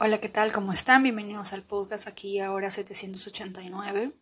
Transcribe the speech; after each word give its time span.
Hola, 0.00 0.20
¿qué 0.20 0.28
tal? 0.28 0.52
¿Cómo 0.52 0.72
están? 0.72 1.02
Bienvenidos 1.02 1.52
al 1.52 1.64
podcast 1.64 2.06
aquí 2.06 2.38
ahora 2.38 2.70
789. 2.70 4.12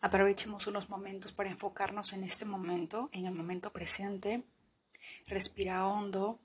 Aprovechemos 0.00 0.66
unos 0.66 0.90
momentos 0.90 1.30
para 1.30 1.50
enfocarnos 1.50 2.12
en 2.14 2.24
este 2.24 2.44
momento, 2.44 3.10
en 3.12 3.26
el 3.26 3.32
momento 3.32 3.72
presente. 3.72 4.42
Respira 5.28 5.86
hondo, 5.86 6.40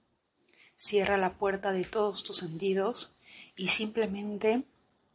cierra 0.76 1.18
la 1.18 1.40
puerta 1.40 1.72
de 1.72 1.84
todos 1.84 2.22
tus 2.22 2.38
sentidos 2.38 3.16
y 3.56 3.70
simplemente 3.70 4.66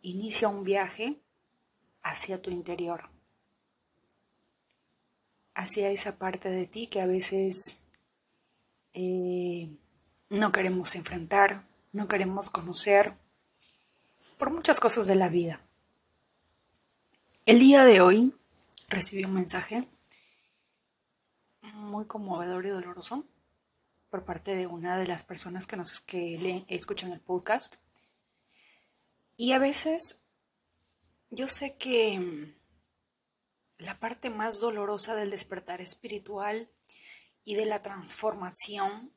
inicia 0.03 0.49
un 0.49 0.65
viaje 0.65 1.21
hacia 2.03 2.43
tu 2.43 2.51
interior, 2.51 3.09
hacia 5.55 5.91
esa 5.91 6.19
parte 6.19 6.51
de 6.51 6.67
ti 6.67 6.89
que 6.89 7.01
a 7.01 7.07
veces 7.07 7.85
eh, 8.95 9.71
no 10.29 10.51
queremos 10.51 10.97
enfrentar, 10.97 11.70
no 11.93 12.09
queremos 12.09 12.51
conocer 12.51 13.17
por 14.39 14.51
muchas 14.51 14.81
cosas 14.81 15.07
de 15.07 15.17
la 15.17 15.29
vida. 15.29 15.61
El 17.47 17.59
día 17.59 17.85
de 17.85 18.01
hoy 18.01 18.35
recibí 18.89 19.25
un 19.25 19.35
mensaje 19.35 19.89
muy 21.75 22.07
conmovedor 22.07 22.67
y 22.67 22.71
doloroso 22.71 23.25
por 24.09 24.25
parte 24.25 24.55
de 24.55 24.67
una 24.67 24.99
de 24.99 25.07
las 25.07 25.25
personas 25.25 25.67
que 25.67 25.77
nos 25.77 26.01
que 26.01 26.65
escuchan 26.69 27.13
el 27.13 27.21
podcast. 27.21 27.77
Y 29.37 29.53
a 29.53 29.59
veces 29.59 30.21
yo 31.31 31.49
sé 31.49 31.77
que 31.77 32.55
la 33.79 33.99
parte 33.99 34.31
más 34.31 34.61
dolorosa 34.61 35.15
del 35.15 35.31
despertar 35.31 35.81
espiritual 35.81 36.69
y 37.45 37.55
de 37.55 37.67
la 37.67 37.83
transformación 37.83 39.13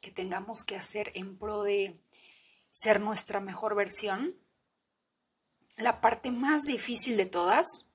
que 0.00 0.10
tengamos 0.10 0.64
que 0.64 0.76
hacer 0.76 1.12
en 1.14 1.38
pro 1.38 1.62
de 1.62 1.98
ser 2.70 3.00
nuestra 3.00 3.40
mejor 3.40 3.74
versión, 3.74 4.36
la 5.76 6.00
parte 6.00 6.30
más 6.30 6.64
difícil 6.64 7.16
de 7.16 7.26
todas 7.26 7.86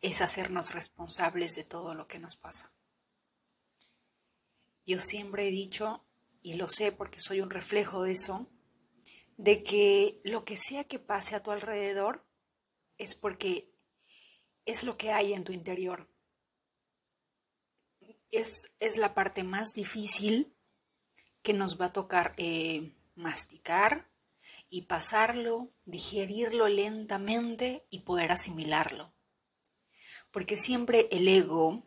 es 0.00 0.20
hacernos 0.20 0.74
responsables 0.74 1.54
de 1.54 1.64
todo 1.64 1.94
lo 1.94 2.06
que 2.06 2.18
nos 2.18 2.36
pasa. 2.36 2.72
Yo 4.86 5.00
siempre 5.00 5.48
he 5.48 5.50
dicho, 5.50 6.04
y 6.42 6.54
lo 6.54 6.68
sé 6.68 6.92
porque 6.92 7.20
soy 7.20 7.40
un 7.40 7.50
reflejo 7.50 8.02
de 8.02 8.12
eso, 8.12 8.48
de 9.36 9.62
que 9.62 10.20
lo 10.24 10.44
que 10.44 10.56
sea 10.56 10.84
que 10.84 10.98
pase 10.98 11.34
a 11.34 11.42
tu 11.42 11.50
alrededor 11.50 12.24
es 12.98 13.14
porque 13.14 13.70
es 14.64 14.84
lo 14.84 14.96
que 14.96 15.12
hay 15.12 15.34
en 15.34 15.44
tu 15.44 15.52
interior. 15.52 16.08
Es, 18.30 18.72
es 18.80 18.96
la 18.96 19.14
parte 19.14 19.42
más 19.42 19.72
difícil 19.74 20.55
que 21.46 21.52
nos 21.52 21.80
va 21.80 21.86
a 21.86 21.92
tocar 21.92 22.34
eh, 22.38 22.90
masticar 23.14 24.10
y 24.68 24.82
pasarlo, 24.82 25.70
digerirlo 25.84 26.66
lentamente 26.66 27.86
y 27.88 28.00
poder 28.00 28.32
asimilarlo. 28.32 29.14
Porque 30.32 30.56
siempre 30.56 31.06
el 31.12 31.28
ego, 31.28 31.84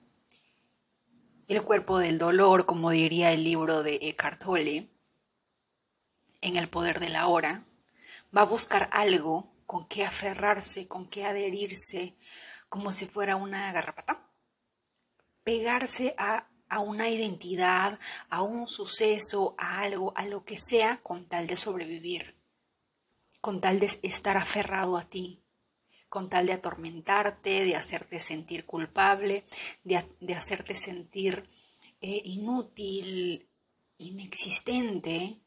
el 1.49 1.61
cuerpo 1.61 1.99
del 1.99 2.19
dolor, 2.19 2.65
como 2.65 2.91
diría 2.91 3.33
el 3.33 3.43
libro 3.43 3.83
de 3.83 3.99
Eckhart 4.01 4.41
Tolle, 4.41 4.89
en 6.39 6.55
el 6.55 6.69
poder 6.69 7.01
de 7.01 7.09
la 7.09 7.27
hora, 7.27 7.65
va 8.35 8.43
a 8.43 8.45
buscar 8.45 8.89
algo 8.93 9.51
con 9.65 9.89
que 9.89 10.05
aferrarse, 10.05 10.87
con 10.87 11.05
que 11.05 11.25
adherirse, 11.25 12.15
como 12.69 12.93
si 12.93 13.07
fuera 13.07 13.35
una 13.35 13.73
garrapata, 13.73 14.25
pegarse 15.43 16.15
a 16.17 16.48
a 16.69 16.79
una 16.79 17.09
identidad, 17.09 17.99
a 18.29 18.41
un 18.43 18.67
suceso, 18.67 19.55
a 19.57 19.81
algo, 19.81 20.13
a 20.15 20.25
lo 20.25 20.45
que 20.45 20.57
sea, 20.57 21.01
con 21.01 21.25
tal 21.27 21.47
de 21.47 21.57
sobrevivir, 21.57 22.35
con 23.41 23.59
tal 23.59 23.79
de 23.79 23.89
estar 24.03 24.37
aferrado 24.37 24.97
a 24.97 25.03
ti, 25.03 25.41
con 26.07 26.29
tal 26.29 26.47
de 26.47 26.53
atormentarte, 26.53 27.65
de 27.65 27.75
hacerte 27.75 28.19
sentir 28.19 28.65
culpable, 28.65 29.43
de, 29.83 30.35
hacerte 30.35 30.75
sentir 30.75 31.47
eh, 32.01 32.21
inútil, 32.25 33.47
inexistente. 33.97 35.39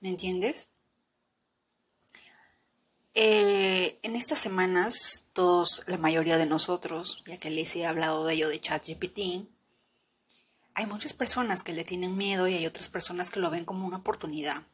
¿Me 0.00 0.10
entiendes? 0.10 0.68
Eh, 3.16 4.00
en 4.02 4.16
estas 4.16 4.40
semanas, 4.40 5.28
todos, 5.32 5.84
la 5.86 5.98
mayoría 5.98 6.36
de 6.36 6.46
nosotros, 6.46 7.22
ya 7.26 7.38
que 7.38 7.48
les 7.48 7.76
he 7.76 7.86
hablado 7.86 8.26
de 8.26 8.34
ello 8.34 8.48
de 8.48 8.60
ChatGPT, 8.60 9.46
hay 10.74 10.86
muchas 10.86 11.12
personas 11.12 11.62
que 11.62 11.72
le 11.72 11.84
tienen 11.84 12.16
miedo 12.16 12.48
y 12.48 12.54
hay 12.54 12.66
otras 12.66 12.88
personas 12.88 13.30
que 13.30 13.38
lo 13.38 13.50
ven 13.50 13.64
como 13.64 13.86
una 13.86 13.98
oportunidad. 13.98 14.64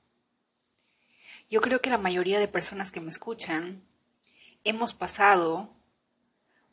Yo 1.50 1.60
creo 1.60 1.82
que 1.82 1.90
la 1.90 1.98
mayoría 1.98 2.38
de 2.38 2.48
personas 2.48 2.90
que 2.90 3.02
me 3.02 3.10
escuchan 3.10 3.82
hemos 4.64 4.94
pasado, 4.94 5.68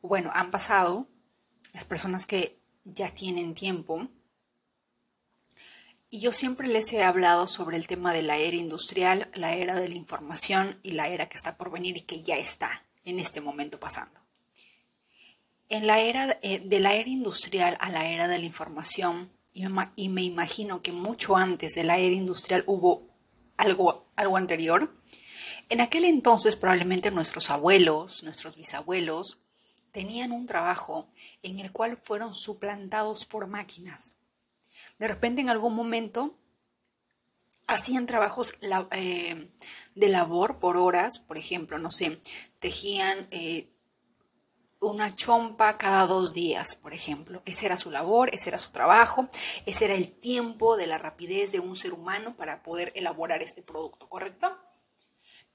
bueno, 0.02 0.32
han 0.34 0.52
pasado, 0.52 1.08
las 1.74 1.84
personas 1.84 2.26
que 2.26 2.58
ya 2.86 3.10
tienen 3.14 3.54
tiempo, 3.54 4.08
y 6.18 6.20
yo 6.20 6.34
siempre 6.34 6.68
les 6.68 6.92
he 6.94 7.04
hablado 7.04 7.48
sobre 7.48 7.78
el 7.78 7.86
tema 7.86 8.12
de 8.12 8.24
la 8.24 8.38
era 8.38 8.58
industrial, 8.58 9.30
la 9.36 9.54
era 9.54 9.80
de 9.80 9.88
la 9.88 9.94
información 9.94 10.80
y 10.82 10.94
la 10.94 11.10
era 11.10 11.30
que 11.30 11.38
está 11.38 11.58
por 11.58 11.70
venir 11.70 11.96
y 11.96 12.02
que 12.02 12.24
ya 12.24 12.38
está 12.38 12.84
en 13.06 13.20
este 13.20 13.40
momento 13.40 13.80
pasando. 13.80 14.20
En 15.70 15.86
la 15.86 16.00
era 16.00 16.40
eh, 16.42 16.58
de 16.58 16.80
la 16.80 16.96
era 16.96 17.08
industrial 17.08 17.78
a 17.80 17.92
la 17.92 18.08
era 18.08 18.28
de 18.28 18.40
la 18.40 18.46
información, 18.48 19.32
y 19.54 19.68
me, 19.68 19.92
y 19.96 20.10
me 20.10 20.24
imagino 20.24 20.82
que 20.82 20.92
mucho 20.92 21.38
antes 21.38 21.76
de 21.76 21.84
la 21.84 22.00
era 22.00 22.16
industrial 22.16 22.64
hubo 22.66 23.08
algo, 23.56 24.08
algo 24.16 24.38
anterior, 24.38 25.00
en 25.70 25.82
aquel 25.82 26.04
entonces 26.04 26.56
probablemente 26.56 27.12
nuestros 27.12 27.52
abuelos, 27.52 28.24
nuestros 28.24 28.56
bisabuelos, 28.56 29.44
tenían 29.92 30.32
un 30.32 30.48
trabajo 30.48 31.10
en 31.44 31.60
el 31.60 31.72
cual 31.72 31.96
fueron 31.96 32.34
suplantados 32.34 33.26
por 33.26 33.46
máquinas 33.46 34.17
de 35.00 35.08
repente 35.08 35.42
en 35.42 35.50
algún 35.50 35.76
momento 35.76 36.36
hacían 37.68 38.06
trabajos 38.06 38.56
eh, 38.92 39.50
de 39.96 40.10
labor 40.10 40.60
por 40.60 40.78
horas, 40.78 41.20
por 41.20 41.38
ejemplo, 41.38 41.78
no 41.78 41.92
sé, 41.92 42.20
tejían 42.60 43.28
eh, 43.32 43.70
una 44.80 45.14
chompa 45.14 45.78
cada 45.78 46.06
dos 46.08 46.34
días, 46.34 46.76
por 46.76 46.94
ejemplo. 46.94 47.42
Ese 47.46 47.66
era 47.66 47.78
su 47.78 47.92
labor, 47.92 48.30
ese 48.34 48.50
era 48.50 48.60
su 48.60 48.72
trabajo, 48.72 49.28
ese 49.66 49.86
era 49.86 49.96
el 49.96 50.12
tiempo 50.12 50.78
de 50.78 50.88
la 50.88 50.98
rapidez 50.98 51.52
de 51.52 51.60
un 51.60 51.76
ser 51.76 51.94
humano 51.94 52.36
para 52.36 52.64
poder 52.64 52.92
elaborar 52.96 53.42
este 53.42 53.62
producto, 53.62 54.08
¿correcto? 54.08 54.56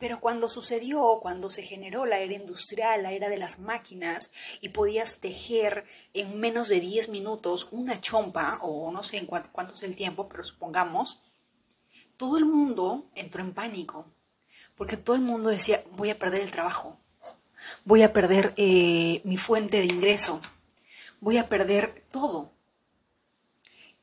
Pero 0.02 0.18
cuando 0.18 0.48
sucedió, 0.48 1.20
cuando 1.22 1.48
se 1.48 1.62
generó 1.62 2.06
la 2.06 2.18
era 2.18 2.34
industrial, 2.34 3.04
la 3.04 3.12
era 3.12 3.28
de 3.28 3.36
las 3.36 3.60
máquinas, 3.60 4.32
y 4.60 4.70
podías 4.70 5.20
tejer 5.20 5.84
en 6.12 6.40
menos 6.40 6.66
de 6.66 6.80
10 6.80 7.08
minutos 7.10 7.68
una 7.70 8.00
chompa, 8.00 8.58
o 8.62 8.90
no 8.90 9.04
sé 9.04 9.18
en 9.18 9.26
cuánto, 9.26 9.72
es 9.72 9.82
el 9.84 9.94
tiempo, 9.94 10.28
pero 10.28 10.42
supongamos, 10.42 11.20
todo 12.16 12.36
el 12.36 12.46
mundo 12.46 13.12
entró 13.14 13.44
en 13.44 13.54
pánico, 13.54 14.12
porque 14.74 14.96
todo 14.96 15.14
el 15.14 15.22
mundo 15.22 15.50
decía, 15.50 15.84
voy 15.92 16.10
a 16.10 16.18
perder 16.18 16.40
el 16.40 16.50
trabajo, 16.50 16.98
voy 17.84 18.02
a 18.02 18.12
perder 18.12 18.54
eh, 18.56 19.20
mi 19.22 19.36
fuente 19.36 19.76
de 19.76 19.86
ingreso, 19.86 20.40
voy 21.20 21.36
a 21.36 21.48
perder 21.48 22.04
todo. 22.10 22.50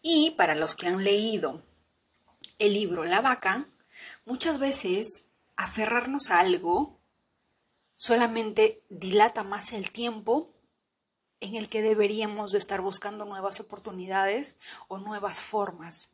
Y 0.02 0.32
para 0.38 0.56
los 0.56 0.76
que 0.76 0.88
han 0.88 1.04
leído 1.04 1.62
el 2.58 2.74
libro 2.74 3.04
La 3.04 3.20
vaca, 3.20 3.68
muchas 4.24 4.60
veces 4.60 5.26
aferrarnos 5.60 6.32
a 6.32 6.40
algo 6.40 7.02
solamente 7.96 8.80
dilata 8.88 9.44
más 9.44 9.74
el 9.74 9.92
tiempo 9.92 10.56
en 11.42 11.56
el 11.56 11.68
que 11.68 11.82
deberíamos 11.82 12.54
de 12.54 12.60
estar 12.60 12.80
buscando 12.80 13.26
nuevas 13.26 13.60
oportunidades 13.60 14.58
o 14.88 15.00
nuevas 15.00 15.42
formas. 15.42 16.10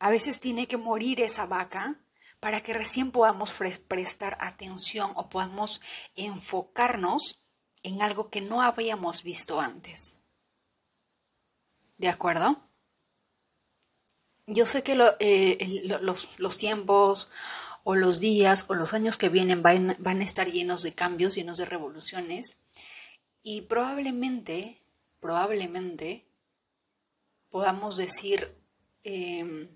A 0.00 0.10
veces 0.10 0.40
tiene 0.40 0.66
que 0.66 0.76
morir 0.76 1.20
esa 1.20 1.46
vaca 1.46 2.00
para 2.40 2.64
que 2.64 2.72
recién 2.72 3.12
podamos 3.12 3.52
prestar 3.86 4.36
atención 4.40 5.12
o 5.14 5.28
podamos 5.28 5.80
enfocarnos 6.16 7.40
en 7.84 8.02
algo 8.02 8.28
que 8.28 8.40
no 8.40 8.60
habíamos 8.60 9.22
visto 9.22 9.60
antes. 9.60 10.18
¿De 11.96 12.08
acuerdo? 12.08 12.71
Yo 14.46 14.66
sé 14.66 14.82
que 14.82 14.98
eh, 15.20 15.82
los, 16.00 16.58
tiempos 16.58 17.30
o 17.84 17.94
los 17.94 18.18
días 18.18 18.66
o 18.68 18.74
los 18.74 18.92
años 18.92 19.16
que 19.16 19.28
vienen 19.28 19.62
van, 19.62 19.96
van, 20.00 20.20
a 20.20 20.24
estar 20.24 20.50
llenos 20.50 20.82
de 20.82 20.94
cambios, 20.94 21.34
llenos 21.34 21.58
de 21.58 21.64
revoluciones 21.64 22.56
y 23.42 23.62
probablemente, 23.62 24.82
probablemente 25.20 26.26
podamos 27.50 27.96
decir 27.96 28.52
em, 29.04 29.68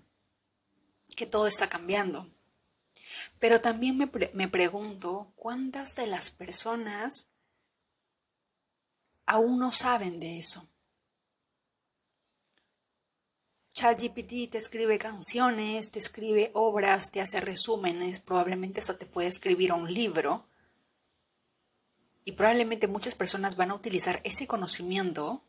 que 1.15 1.25
todo 1.25 1.47
está 1.47 1.69
cambiando. 1.69 2.29
Pero 3.39 3.61
también 3.61 3.97
me, 3.97 4.09
me 4.33 4.47
pregunto 4.49 5.31
cuántas 5.35 5.95
de 5.95 6.07
las 6.07 6.29
personas 6.29 7.27
aún 9.25 9.59
no 9.59 9.71
saben 9.71 10.19
de 10.19 10.39
eso. 10.39 10.67
ChatGPT 13.77 14.49
te 14.49 14.57
escribe 14.57 14.97
canciones, 14.97 15.91
te 15.91 15.99
escribe 15.99 16.49
obras, 16.55 17.11
te 17.11 17.21
hace 17.21 17.39
resúmenes, 17.39 18.19
probablemente 18.19 18.79
hasta 18.79 18.97
te 18.97 19.05
puede 19.05 19.27
escribir 19.27 19.71
un 19.71 19.93
libro. 19.93 20.47
Y 22.25 22.31
probablemente 22.31 22.87
muchas 22.87 23.13
personas 23.13 23.55
van 23.55 23.69
a 23.69 23.75
utilizar 23.75 24.19
ese 24.23 24.47
conocimiento 24.47 25.43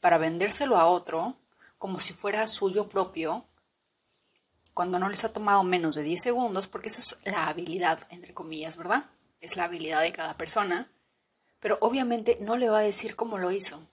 para 0.00 0.16
vendérselo 0.16 0.78
a 0.78 0.86
otro 0.86 1.36
como 1.76 2.00
si 2.00 2.14
fuera 2.14 2.48
suyo 2.48 2.88
propio, 2.88 3.46
cuando 4.72 4.98
no 4.98 5.10
les 5.10 5.24
ha 5.24 5.34
tomado 5.34 5.62
menos 5.62 5.94
de 5.94 6.04
10 6.04 6.22
segundos, 6.22 6.66
porque 6.66 6.88
esa 6.88 7.00
es 7.00 7.18
la 7.30 7.48
habilidad, 7.48 8.06
entre 8.08 8.32
comillas, 8.32 8.78
¿verdad? 8.78 9.10
Es 9.42 9.58
la 9.58 9.64
habilidad 9.64 10.00
de 10.00 10.12
cada 10.14 10.38
persona. 10.38 10.90
Pero 11.60 11.76
obviamente 11.82 12.38
no 12.40 12.56
le 12.56 12.70
va 12.70 12.78
a 12.78 12.82
decir 12.82 13.14
cómo 13.14 13.36
lo 13.36 13.52
hizo. 13.52 13.86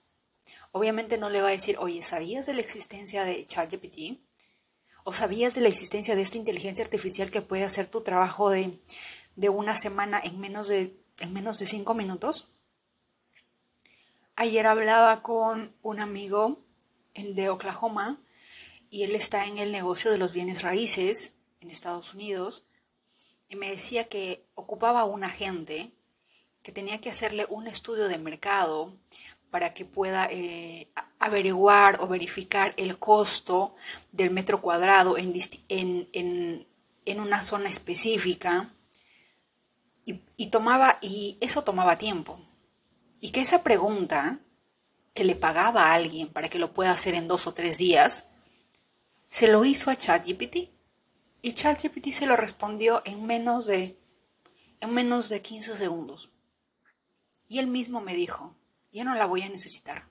Obviamente 0.72 1.18
no 1.18 1.28
le 1.28 1.42
va 1.42 1.48
a 1.48 1.52
decir, 1.52 1.76
oye, 1.78 2.02
¿sabías 2.02 2.46
de 2.46 2.54
la 2.54 2.62
existencia 2.62 3.24
de 3.24 3.44
ChatGPT? 3.44 4.18
¿O 5.04 5.12
sabías 5.12 5.54
de 5.54 5.60
la 5.60 5.68
existencia 5.68 6.16
de 6.16 6.22
esta 6.22 6.38
inteligencia 6.38 6.82
artificial 6.82 7.30
que 7.30 7.42
puede 7.42 7.64
hacer 7.64 7.86
tu 7.88 8.00
trabajo 8.00 8.50
de, 8.50 8.78
una 9.36 9.76
semana 9.76 10.20
en 10.24 10.40
menos 10.40 10.68
de, 10.68 10.96
en 11.18 11.32
menos 11.34 11.58
de 11.58 11.66
cinco 11.66 11.92
minutos? 11.92 12.54
Ayer 14.34 14.66
hablaba 14.66 15.22
con 15.22 15.76
un 15.82 16.00
amigo, 16.00 16.58
el 17.12 17.34
de 17.34 17.50
Oklahoma, 17.50 18.18
y 18.88 19.02
él 19.02 19.14
está 19.14 19.46
en 19.46 19.58
el 19.58 19.72
negocio 19.72 20.10
de 20.10 20.18
los 20.18 20.32
bienes 20.32 20.62
raíces 20.62 21.34
en 21.60 21.70
Estados 21.70 22.14
Unidos, 22.14 22.66
y 23.50 23.56
me 23.56 23.68
decía 23.68 24.04
que 24.04 24.46
ocupaba 24.54 25.04
un 25.04 25.22
agente 25.22 25.92
que 26.62 26.72
tenía 26.72 27.00
que 27.02 27.10
hacerle 27.10 27.46
un 27.50 27.66
estudio 27.66 28.08
de 28.08 28.16
mercado 28.16 28.96
para 29.52 29.74
que 29.74 29.84
pueda 29.84 30.28
eh, 30.30 30.90
averiguar 31.18 32.00
o 32.00 32.08
verificar 32.08 32.72
el 32.78 32.98
costo 32.98 33.76
del 34.10 34.30
metro 34.30 34.62
cuadrado 34.62 35.18
en, 35.18 35.34
en, 35.68 37.20
una 37.20 37.42
zona 37.42 37.68
específica 37.68 38.74
y, 40.06 40.46
tomaba, 40.46 40.98
y 41.02 41.36
eso 41.42 41.64
tomaba 41.64 41.98
tiempo. 41.98 42.40
Y 43.20 43.30
que 43.30 43.42
esa 43.42 43.62
pregunta 43.62 44.40
que 45.12 45.24
le 45.24 45.36
pagaba 45.36 45.84
a 45.84 45.92
alguien 45.92 46.28
para 46.28 46.48
que 46.48 46.58
lo 46.58 46.72
pueda 46.72 46.92
hacer 46.92 47.14
en 47.14 47.28
dos 47.28 47.46
o 47.46 47.52
tres 47.52 47.76
días, 47.76 48.28
se 49.28 49.48
lo 49.48 49.66
hizo 49.66 49.90
a 49.90 49.96
ChatGPT. 49.96 50.70
Y 51.42 51.52
ChatGPT 51.52 52.08
se 52.08 52.24
lo 52.24 52.36
respondió 52.36 53.02
en 53.04 53.26
menos 53.26 53.66
de, 53.66 53.98
en 54.80 54.94
menos 54.94 55.28
de 55.28 55.42
15 55.42 55.76
segundos. 55.76 56.30
Y 57.48 57.58
él 57.58 57.66
mismo 57.66 58.00
me 58.00 58.14
dijo, 58.14 58.56
ya 58.92 59.04
no 59.04 59.14
la 59.14 59.26
voy 59.26 59.42
a 59.42 59.48
necesitar. 59.48 60.08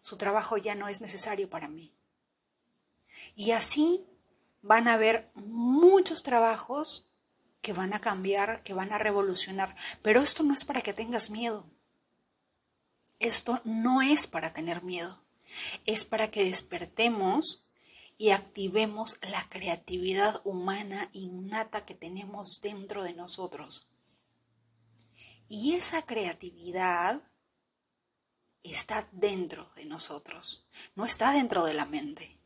Su 0.00 0.16
trabajo 0.16 0.56
ya 0.56 0.74
no 0.74 0.88
es 0.88 1.00
necesario 1.00 1.50
para 1.50 1.68
mí. 1.68 1.92
Y 3.34 3.52
así 3.52 4.04
van 4.62 4.88
a 4.88 4.94
haber 4.94 5.30
muchos 5.34 6.22
trabajos 6.22 7.12
que 7.60 7.72
van 7.72 7.94
a 7.94 8.00
cambiar, 8.00 8.62
que 8.62 8.74
van 8.74 8.92
a 8.92 8.98
revolucionar. 8.98 9.76
Pero 10.02 10.20
esto 10.20 10.42
no 10.42 10.54
es 10.54 10.64
para 10.64 10.82
que 10.82 10.92
tengas 10.92 11.30
miedo. 11.30 11.66
Esto 13.18 13.60
no 13.64 14.02
es 14.02 14.26
para 14.26 14.52
tener 14.52 14.82
miedo. 14.82 15.22
Es 15.84 16.04
para 16.04 16.30
que 16.30 16.44
despertemos 16.44 17.66
y 18.18 18.30
activemos 18.30 19.18
la 19.22 19.48
creatividad 19.48 20.40
humana 20.44 21.10
innata 21.12 21.84
que 21.84 21.94
tenemos 21.94 22.60
dentro 22.60 23.02
de 23.02 23.12
nosotros. 23.12 23.88
Y 25.48 25.74
esa 25.74 26.02
creatividad 26.02 27.22
está 28.62 29.08
dentro 29.12 29.70
de 29.76 29.84
nosotros, 29.84 30.66
no 30.94 31.04
está 31.04 31.32
dentro 31.32 31.64
de 31.64 31.74
la 31.74 31.86
mente. 31.86 32.38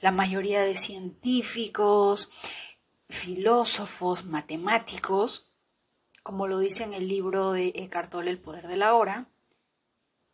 La 0.00 0.12
mayoría 0.12 0.62
de 0.62 0.76
científicos, 0.76 2.30
filósofos, 3.08 4.24
matemáticos, 4.24 5.50
como 6.22 6.46
lo 6.46 6.58
dice 6.58 6.84
en 6.84 6.94
el 6.94 7.08
libro 7.08 7.52
de 7.52 7.72
Eckhart 7.74 8.10
Tolle, 8.10 8.30
El 8.30 8.40
poder 8.40 8.68
de 8.68 8.76
la 8.76 8.94
hora, 8.94 9.28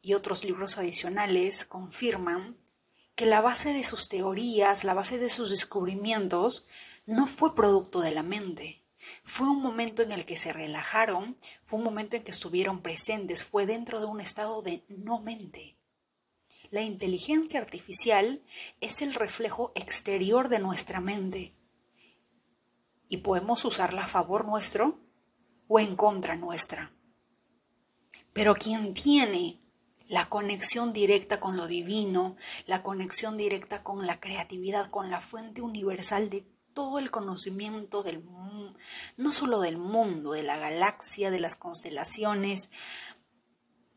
y 0.02 0.14
otros 0.14 0.44
libros 0.44 0.76
adicionales 0.76 1.64
confirman 1.64 2.58
que 3.14 3.26
la 3.26 3.40
base 3.40 3.72
de 3.72 3.84
sus 3.84 4.08
teorías, 4.08 4.84
la 4.84 4.92
base 4.92 5.18
de 5.18 5.30
sus 5.30 5.50
descubrimientos, 5.50 6.66
no 7.06 7.26
fue 7.26 7.54
producto 7.54 8.00
de 8.00 8.10
la 8.10 8.22
mente, 8.22 8.83
fue 9.24 9.48
un 9.48 9.62
momento 9.62 10.02
en 10.02 10.12
el 10.12 10.24
que 10.24 10.36
se 10.36 10.52
relajaron, 10.52 11.36
fue 11.64 11.78
un 11.78 11.84
momento 11.84 12.16
en 12.16 12.22
que 12.22 12.30
estuvieron 12.30 12.80
presentes, 12.80 13.44
fue 13.44 13.66
dentro 13.66 14.00
de 14.00 14.06
un 14.06 14.20
estado 14.20 14.62
de 14.62 14.84
no 14.88 15.20
mente. 15.20 15.76
La 16.70 16.82
inteligencia 16.82 17.60
artificial 17.60 18.42
es 18.80 19.02
el 19.02 19.14
reflejo 19.14 19.72
exterior 19.74 20.48
de 20.48 20.58
nuestra 20.58 21.00
mente 21.00 21.54
y 23.08 23.18
podemos 23.18 23.64
usarla 23.64 24.04
a 24.04 24.08
favor 24.08 24.44
nuestro 24.44 24.98
o 25.68 25.78
en 25.78 25.94
contra 25.96 26.36
nuestra. 26.36 26.92
Pero 28.32 28.56
quien 28.56 28.94
tiene 28.94 29.60
la 30.08 30.28
conexión 30.28 30.92
directa 30.92 31.40
con 31.40 31.56
lo 31.56 31.66
divino, 31.66 32.36
la 32.66 32.82
conexión 32.82 33.36
directa 33.36 33.82
con 33.82 34.06
la 34.06 34.20
creatividad, 34.20 34.90
con 34.90 35.10
la 35.10 35.20
fuente 35.20 35.62
universal 35.62 36.28
de 36.28 36.44
todo 36.74 36.98
el 36.98 37.10
conocimiento 37.10 38.02
del 38.02 38.22
no 39.16 39.32
solo 39.32 39.60
del 39.60 39.78
mundo, 39.78 40.32
de 40.32 40.42
la 40.42 40.58
galaxia, 40.58 41.30
de 41.30 41.40
las 41.40 41.56
constelaciones, 41.56 42.70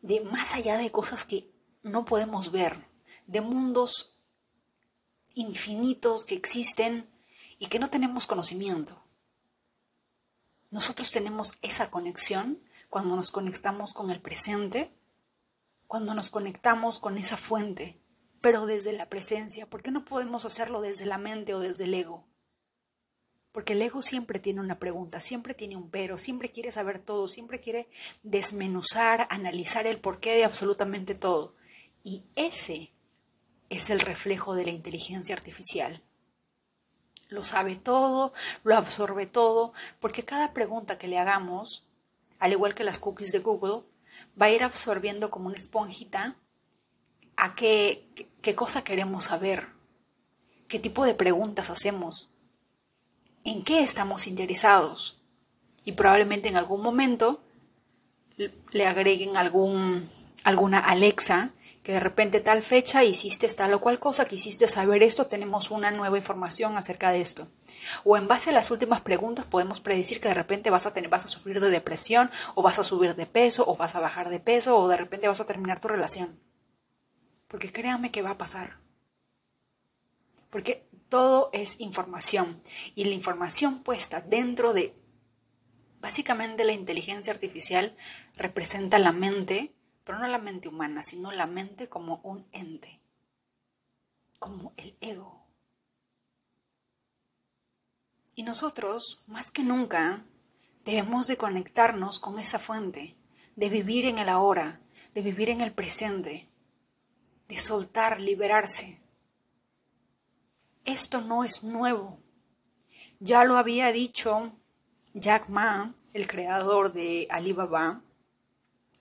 de 0.01 0.21
más 0.21 0.53
allá 0.53 0.77
de 0.77 0.91
cosas 0.91 1.25
que 1.25 1.51
no 1.83 2.05
podemos 2.05 2.51
ver, 2.51 2.87
de 3.25 3.41
mundos 3.41 4.19
infinitos 5.33 6.23
que 6.23 6.35
existen 6.35 7.09
y 7.59 7.67
que 7.67 7.79
no 7.79 7.89
tenemos 7.89 8.27
conocimiento. 8.27 9.03
Nosotros 10.69 11.11
tenemos 11.11 11.53
esa 11.61 11.89
conexión 11.89 12.61
cuando 12.89 13.15
nos 13.15 13.31
conectamos 13.31 13.93
con 13.93 14.11
el 14.11 14.21
presente, 14.21 14.93
cuando 15.87 16.13
nos 16.13 16.29
conectamos 16.29 16.99
con 16.99 17.17
esa 17.17 17.37
fuente, 17.37 18.01
pero 18.41 18.65
desde 18.65 18.93
la 18.93 19.09
presencia. 19.09 19.69
¿Por 19.69 19.81
qué 19.81 19.91
no 19.91 20.05
podemos 20.05 20.45
hacerlo 20.45 20.81
desde 20.81 21.05
la 21.05 21.17
mente 21.17 21.53
o 21.53 21.59
desde 21.59 21.85
el 21.85 21.93
ego? 21.93 22.25
Porque 23.57 23.73
el 23.73 23.81
ego 23.81 24.03
siempre 24.03 24.37
tiene 24.37 24.61
una 24.61 24.77
pregunta, 24.77 25.19
siempre 25.19 25.55
tiene 25.55 25.75
un 25.75 25.89
pero, 25.89 26.19
siempre 26.19 26.51
quiere 26.51 26.71
saber 26.71 26.99
todo, 26.99 27.27
siempre 27.27 27.59
quiere 27.59 27.89
desmenuzar, 28.21 29.25
analizar 29.31 29.87
el 29.87 29.99
porqué 29.99 30.35
de 30.35 30.45
absolutamente 30.45 31.15
todo. 31.15 31.55
Y 32.03 32.23
ese 32.35 32.93
es 33.71 33.89
el 33.89 33.99
reflejo 33.99 34.53
de 34.53 34.65
la 34.65 34.69
inteligencia 34.73 35.33
artificial. 35.33 36.03
Lo 37.29 37.43
sabe 37.43 37.77
todo, 37.77 38.31
lo 38.63 38.77
absorbe 38.77 39.25
todo, 39.25 39.73
porque 39.99 40.23
cada 40.23 40.53
pregunta 40.53 40.99
que 40.99 41.07
le 41.07 41.17
hagamos, 41.17 41.87
al 42.37 42.51
igual 42.51 42.75
que 42.75 42.83
las 42.83 42.99
cookies 42.99 43.31
de 43.31 43.39
Google, 43.39 43.85
va 44.39 44.45
a 44.45 44.51
ir 44.51 44.63
absorbiendo 44.63 45.31
como 45.31 45.47
una 45.47 45.57
esponjita 45.57 46.37
a 47.37 47.55
qué, 47.55 48.07
qué 48.43 48.53
cosa 48.53 48.83
queremos 48.83 49.25
saber, 49.25 49.69
qué 50.67 50.77
tipo 50.77 51.07
de 51.07 51.15
preguntas 51.15 51.71
hacemos, 51.71 52.36
en 53.47 53.63
qué 53.63 53.79
estamos 53.79 54.27
interesados. 54.27 55.21
Y 55.85 55.93
probablemente 55.93 56.49
en 56.49 56.57
algún 56.57 56.81
momento 56.81 57.41
le 58.35 58.85
agreguen 58.85 59.37
algún, 59.37 60.07
alguna 60.43 60.79
Alexa 60.79 61.51
que 61.81 61.93
de 61.93 62.01
repente 62.01 62.41
tal 62.41 62.61
fecha 62.63 63.05
hiciste 63.05 63.47
tal 63.47 63.73
o 63.73 63.79
cual 63.79 63.97
cosa, 63.99 64.25
quisiste 64.25 64.67
saber 64.67 65.01
esto, 65.01 65.27
tenemos 65.27 65.71
una 65.71 65.89
nueva 65.89 66.17
información 66.17 66.75
acerca 66.75 67.11
de 67.11 67.21
esto. 67.21 67.47
O 68.03 68.17
en 68.17 68.27
base 68.27 68.49
a 68.49 68.53
las 68.53 68.69
últimas 68.69 68.99
preguntas 68.99 69.45
podemos 69.45 69.79
predecir 69.79 70.19
que 70.19 70.27
de 70.27 70.33
repente 70.33 70.69
vas 70.69 70.85
a, 70.85 70.93
tener, 70.93 71.09
vas 71.09 71.23
a 71.23 71.29
sufrir 71.29 71.61
de 71.61 71.69
depresión, 71.69 72.29
o 72.55 72.61
vas 72.61 72.77
a 72.79 72.83
subir 72.83 73.15
de 73.15 73.25
peso, 73.25 73.63
o 73.65 73.77
vas 73.77 73.95
a 73.95 74.01
bajar 74.01 74.27
de 74.29 74.41
peso, 74.41 74.77
o 74.77 74.89
de 74.89 74.97
repente 74.97 75.29
vas 75.29 75.39
a 75.39 75.45
terminar 75.45 75.79
tu 75.79 75.87
relación. 75.87 76.37
Porque 77.47 77.71
créame 77.71 78.11
que 78.11 78.21
va 78.21 78.31
a 78.31 78.37
pasar. 78.37 78.79
Porque 80.49 80.86
todo 81.09 81.49
es 81.53 81.79
información 81.79 82.61
y 82.95 83.05
la 83.05 83.13
información 83.13 83.83
puesta 83.83 84.21
dentro 84.21 84.73
de 84.73 84.95
básicamente 85.99 86.63
la 86.63 86.73
inteligencia 86.73 87.33
artificial 87.33 87.95
representa 88.35 88.99
la 88.99 89.11
mente, 89.11 89.73
pero 90.03 90.19
no 90.19 90.27
la 90.27 90.37
mente 90.37 90.67
humana, 90.67 91.03
sino 91.03 91.31
la 91.31 91.47
mente 91.47 91.89
como 91.89 92.19
un 92.23 92.47
ente, 92.51 93.01
como 94.39 94.73
el 94.77 94.95
ego. 95.01 95.45
Y 98.35 98.43
nosotros, 98.43 99.23
más 99.25 99.49
que 99.49 99.63
nunca, 99.63 100.23
debemos 100.85 101.27
de 101.27 101.37
conectarnos 101.37 102.19
con 102.19 102.39
esa 102.39 102.59
fuente, 102.59 103.17
de 103.55 103.69
vivir 103.69 104.05
en 104.05 104.19
el 104.19 104.29
ahora, 104.29 104.79
de 105.13 105.21
vivir 105.21 105.49
en 105.49 105.61
el 105.61 105.73
presente, 105.73 106.47
de 107.47 107.57
soltar, 107.57 108.21
liberarse. 108.21 109.01
Esto 110.87 111.19
no 111.19 111.43
es 111.43 111.65
nuevo. 111.65 112.17
Ya 113.19 113.43
lo 113.43 113.57
había 113.57 113.91
dicho 113.91 114.53
Jack 115.13 115.49
Ma, 115.49 115.93
el 116.13 116.27
creador 116.27 116.93
de 116.93 117.27
Alibaba, 117.29 118.01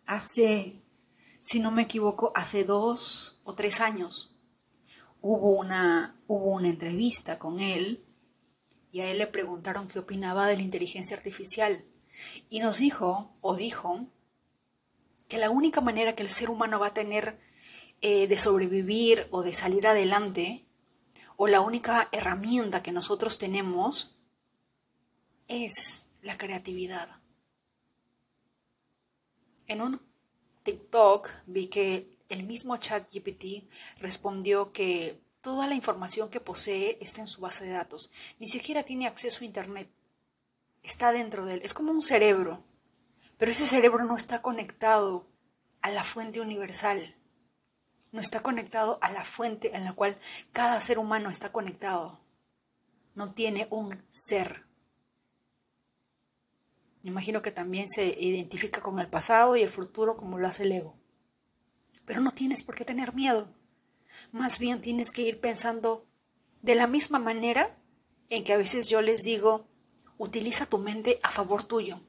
hace, 0.04 0.82
si 1.38 1.60
no 1.60 1.70
me 1.70 1.82
equivoco, 1.82 2.32
hace 2.34 2.64
dos 2.64 3.40
o 3.44 3.54
tres 3.54 3.80
años. 3.80 4.34
hubo 5.20 5.52
una, 5.52 6.20
hubo 6.26 6.50
una 6.54 6.70
entrevista 6.70 7.38
con 7.38 7.60
él 7.60 8.04
y 8.90 9.02
a 9.02 9.08
él 9.08 9.18
le 9.18 9.28
preguntaron 9.28 9.86
qué 9.86 10.00
opinaba 10.00 10.48
de 10.48 10.56
la 10.56 10.62
inteligencia 10.62 11.16
artificial 11.16 11.84
y 12.50 12.58
nos 12.58 12.78
dijo 12.78 13.30
o 13.40 13.54
dijo 13.54 14.08
que 15.28 15.38
la 15.38 15.50
única 15.50 15.80
manera 15.80 16.16
que 16.16 16.24
el 16.24 16.30
ser 16.30 16.50
humano 16.50 16.80
va 16.80 16.88
a 16.88 16.94
tener 16.94 17.38
eh, 18.00 18.26
de 18.26 18.38
sobrevivir 18.38 19.28
o 19.30 19.44
de 19.44 19.54
salir 19.54 19.86
adelante 19.86 20.65
o 21.36 21.46
la 21.46 21.60
única 21.60 22.08
herramienta 22.12 22.82
que 22.82 22.92
nosotros 22.92 23.38
tenemos 23.38 24.16
es 25.48 26.08
la 26.22 26.36
creatividad. 26.36 27.20
En 29.66 29.82
un 29.82 30.00
TikTok 30.62 31.30
vi 31.46 31.66
que 31.66 32.18
el 32.28 32.42
mismo 32.44 32.76
ChatGPT 32.76 33.68
respondió 33.98 34.72
que 34.72 35.20
toda 35.40 35.66
la 35.66 35.74
información 35.74 36.28
que 36.28 36.40
posee 36.40 36.98
está 37.00 37.20
en 37.20 37.28
su 37.28 37.40
base 37.40 37.64
de 37.64 37.70
datos. 37.70 38.10
Ni 38.38 38.48
siquiera 38.48 38.82
tiene 38.82 39.06
acceso 39.06 39.42
a 39.42 39.46
Internet. 39.46 39.88
Está 40.82 41.12
dentro 41.12 41.46
de 41.46 41.54
él. 41.54 41.60
Es 41.62 41.74
como 41.74 41.92
un 41.92 42.02
cerebro. 42.02 42.64
Pero 43.38 43.52
ese 43.52 43.66
cerebro 43.66 44.04
no 44.04 44.16
está 44.16 44.42
conectado 44.42 45.26
a 45.82 45.90
la 45.90 46.04
fuente 46.04 46.40
universal. 46.40 47.15
No 48.16 48.22
está 48.22 48.40
conectado 48.40 48.98
a 49.02 49.12
la 49.12 49.24
fuente 49.24 49.76
en 49.76 49.84
la 49.84 49.92
cual 49.92 50.16
cada 50.50 50.80
ser 50.80 50.98
humano 50.98 51.28
está 51.28 51.52
conectado. 51.52 52.18
No 53.14 53.34
tiene 53.34 53.66
un 53.68 54.02
ser. 54.08 54.64
Me 57.02 57.10
imagino 57.10 57.42
que 57.42 57.50
también 57.50 57.90
se 57.90 58.06
identifica 58.18 58.80
con 58.80 58.98
el 59.00 59.10
pasado 59.10 59.54
y 59.54 59.62
el 59.62 59.68
futuro 59.68 60.16
como 60.16 60.38
lo 60.38 60.48
hace 60.48 60.62
el 60.62 60.72
ego. 60.72 60.96
Pero 62.06 62.22
no 62.22 62.30
tienes 62.30 62.62
por 62.62 62.74
qué 62.74 62.86
tener 62.86 63.12
miedo. 63.12 63.52
Más 64.32 64.58
bien 64.58 64.80
tienes 64.80 65.12
que 65.12 65.20
ir 65.20 65.38
pensando 65.38 66.06
de 66.62 66.74
la 66.74 66.86
misma 66.86 67.18
manera 67.18 67.76
en 68.30 68.44
que 68.44 68.54
a 68.54 68.56
veces 68.56 68.88
yo 68.88 69.02
les 69.02 69.24
digo, 69.24 69.68
utiliza 70.16 70.64
tu 70.64 70.78
mente 70.78 71.20
a 71.22 71.30
favor 71.30 71.64
tuyo. 71.64 72.00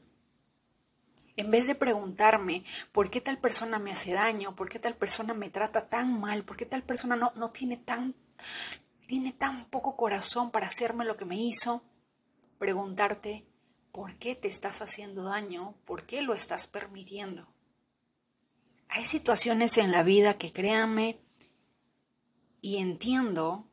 En 1.38 1.52
vez 1.52 1.68
de 1.68 1.76
preguntarme 1.76 2.64
por 2.92 3.12
qué 3.12 3.22
tal 3.22 3.38
persona 3.38 3.78
me 3.78 3.92
hace 3.92 4.12
daño, 4.12 4.56
por 4.56 4.70
qué 4.70 4.80
tal 4.80 4.96
persona 4.96 5.36
me 5.36 5.52
trata 5.52 5.88
tan 5.88 6.20
mal, 6.20 6.44
por 6.44 6.58
qué 6.58 6.66
tal 6.66 6.82
persona 6.84 7.16
no, 7.16 7.32
no 7.36 7.52
tiene, 7.52 7.78
tan, 7.78 8.16
tiene 9.08 9.32
tan 9.32 9.66
poco 9.66 9.96
corazón 9.96 10.50
para 10.50 10.68
hacerme 10.68 11.06
lo 11.06 11.16
que 11.16 11.26
me 11.26 11.40
hizo, 11.40 11.84
preguntarte 12.58 13.46
por 13.92 14.16
qué 14.16 14.36
te 14.36 14.48
estás 14.48 14.82
haciendo 14.82 15.24
daño, 15.24 15.76
por 15.86 16.06
qué 16.06 16.24
lo 16.24 16.34
estás 16.34 16.68
permitiendo. 16.68 17.48
Hay 18.90 19.06
situaciones 19.06 19.78
en 19.78 19.92
la 19.92 20.02
vida 20.02 20.40
que 20.40 20.52
créanme 20.52 21.20
y 22.62 22.78
entiendo 22.78 23.68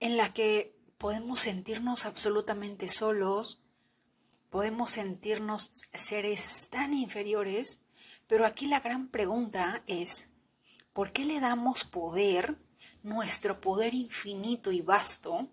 en 0.00 0.18
la 0.18 0.32
que 0.32 0.76
podemos 0.98 1.40
sentirnos 1.40 2.04
absolutamente 2.04 2.88
solos, 2.88 3.62
podemos 4.50 4.92
sentirnos 4.92 5.68
seres 5.92 6.68
tan 6.70 6.94
inferiores, 6.94 7.80
pero 8.26 8.46
aquí 8.46 8.66
la 8.66 8.80
gran 8.80 9.08
pregunta 9.08 9.82
es, 9.86 10.30
¿por 10.92 11.12
qué 11.12 11.24
le 11.24 11.40
damos 11.40 11.84
poder, 11.84 12.58
nuestro 13.02 13.60
poder 13.60 13.94
infinito 13.94 14.72
y 14.72 14.80
vasto, 14.80 15.48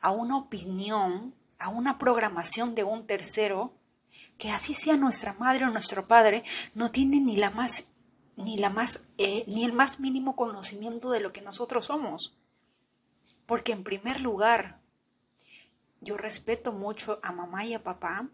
a 0.00 0.10
una 0.10 0.36
opinión, 0.36 1.34
a 1.58 1.68
una 1.68 1.98
programación 1.98 2.74
de 2.74 2.84
un 2.84 3.06
tercero, 3.06 3.74
que 4.38 4.50
así 4.50 4.74
sea 4.74 4.96
nuestra 4.96 5.34
madre 5.34 5.66
o 5.66 5.70
nuestro 5.70 6.08
padre, 6.08 6.42
no 6.74 6.90
tiene 6.90 7.20
ni 7.20 7.36
la 7.36 7.50
más 7.50 7.84
ni 8.36 8.56
la 8.56 8.70
más 8.70 9.02
eh, 9.18 9.44
ni 9.46 9.64
el 9.64 9.72
más 9.74 10.00
mínimo 10.00 10.34
conocimiento 10.34 11.10
de 11.10 11.20
lo 11.20 11.32
que 11.32 11.42
nosotros 11.42 11.86
somos. 11.86 12.38
Porque 13.44 13.72
en 13.72 13.84
primer 13.84 14.20
lugar, 14.20 14.79
yo 16.00 16.16
respeto 16.16 16.72
mucho 16.72 17.20
a 17.22 17.32
mamá 17.32 17.64
y 17.64 17.74
a 17.74 17.82
papá, 17.82 18.28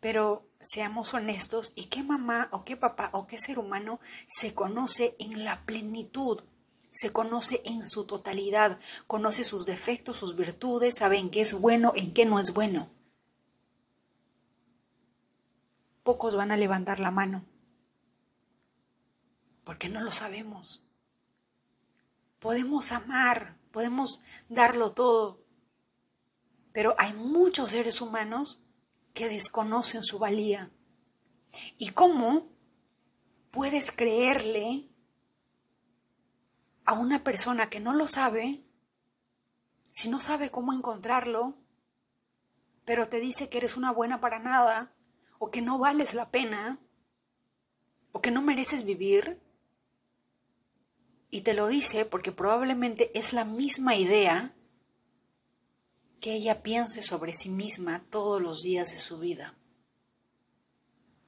pero 0.00 0.48
seamos 0.60 1.12
honestos, 1.14 1.72
¿y 1.74 1.86
qué 1.86 2.02
mamá 2.02 2.48
o 2.52 2.64
qué 2.64 2.76
papá 2.76 3.10
o 3.12 3.26
qué 3.26 3.38
ser 3.38 3.58
humano 3.58 4.00
se 4.26 4.54
conoce 4.54 5.16
en 5.18 5.44
la 5.44 5.64
plenitud? 5.66 6.42
Se 6.90 7.10
conoce 7.10 7.62
en 7.64 7.86
su 7.86 8.06
totalidad, 8.06 8.78
conoce 9.06 9.44
sus 9.44 9.66
defectos, 9.66 10.16
sus 10.16 10.36
virtudes, 10.36 10.96
sabe 10.96 11.18
en 11.18 11.30
qué 11.30 11.42
es 11.42 11.52
bueno, 11.52 11.92
en 11.94 12.14
qué 12.14 12.24
no 12.24 12.40
es 12.40 12.54
bueno. 12.54 12.88
Pocos 16.02 16.34
van 16.34 16.50
a 16.50 16.56
levantar 16.56 17.00
la 17.00 17.10
mano, 17.10 17.44
porque 19.64 19.90
no 19.90 20.00
lo 20.00 20.10
sabemos. 20.10 20.82
Podemos 22.38 22.92
amar, 22.92 23.58
podemos 23.72 24.22
darlo 24.48 24.92
todo, 24.92 25.44
pero 26.72 26.94
hay 26.98 27.12
muchos 27.12 27.70
seres 27.70 28.00
humanos 28.00 28.64
que 29.14 29.28
desconocen 29.28 30.02
su 30.02 30.18
valía. 30.18 30.70
¿Y 31.76 31.90
cómo 31.90 32.52
puedes 33.50 33.90
creerle 33.90 34.88
a 36.84 36.92
una 36.92 37.24
persona 37.24 37.68
que 37.68 37.80
no 37.80 37.92
lo 37.92 38.06
sabe, 38.06 38.62
si 39.90 40.08
no 40.08 40.20
sabe 40.20 40.50
cómo 40.50 40.72
encontrarlo, 40.72 41.56
pero 42.84 43.08
te 43.08 43.20
dice 43.20 43.48
que 43.48 43.58
eres 43.58 43.76
una 43.76 43.92
buena 43.92 44.20
para 44.20 44.38
nada, 44.38 44.94
o 45.38 45.50
que 45.50 45.62
no 45.62 45.78
vales 45.78 46.14
la 46.14 46.30
pena, 46.30 46.78
o 48.12 48.20
que 48.20 48.30
no 48.30 48.42
mereces 48.42 48.84
vivir? 48.84 49.40
Y 51.30 51.42
te 51.42 51.54
lo 51.54 51.66
dice 51.66 52.04
porque 52.04 52.32
probablemente 52.32 53.16
es 53.18 53.32
la 53.32 53.44
misma 53.44 53.96
idea 53.96 54.54
que 56.20 56.34
ella 56.34 56.62
piense 56.62 57.02
sobre 57.02 57.32
sí 57.32 57.48
misma 57.48 58.04
todos 58.10 58.40
los 58.40 58.62
días 58.62 58.90
de 58.90 58.98
su 58.98 59.18
vida. 59.18 59.54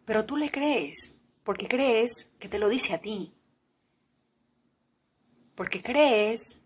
Pero 0.04 0.24
tú 0.24 0.36
le 0.36 0.50
crees, 0.50 1.18
porque 1.44 1.68
crees 1.68 2.30
que 2.38 2.48
te 2.48 2.58
lo 2.58 2.68
dice 2.68 2.94
a 2.94 2.98
ti. 2.98 3.32
Porque 5.54 5.82
crees 5.82 6.62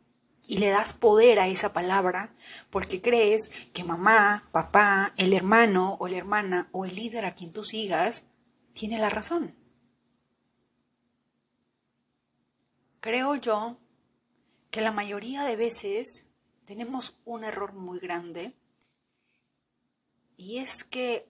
y 0.47 0.59
le 0.59 0.69
das 0.69 0.93
poder 0.93 1.39
a 1.39 1.49
esa 1.49 1.73
palabra, 1.73 2.35
porque 2.71 3.01
crees 3.01 3.51
que 3.73 3.85
mamá, 3.85 4.49
papá, 4.53 5.15
el 5.17 5.33
hermano 5.33 5.97
o 6.01 6.09
la 6.09 6.19
hermana 6.19 6.69
o 6.73 6.85
el 6.85 6.95
líder 6.95 7.27
a 7.27 7.35
quien 7.35 7.53
tú 7.53 7.65
sigas 7.65 8.25
tiene 8.75 8.99
la 8.99 9.09
razón. 9.09 9.55
Creo 13.01 13.37
yo 13.37 13.79
que 14.71 14.81
la 14.81 14.91
mayoría 14.91 15.45
de 15.45 15.57
veces 15.57 16.24
tenemos 16.65 17.17
un 17.25 17.45
error 17.45 17.73
muy 17.73 17.99
grande 17.99 18.55
y 20.37 20.59
es 20.59 20.85
que 20.85 21.29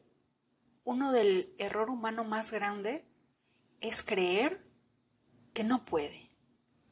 uno 0.85 1.12
del 1.12 1.53
error 1.59 1.91
humano 1.91 2.25
más 2.25 2.53
grande 2.53 3.05
es 3.81 4.03
creer 4.03 4.64
que 5.53 5.64
no 5.64 5.85
puede, 5.85 6.31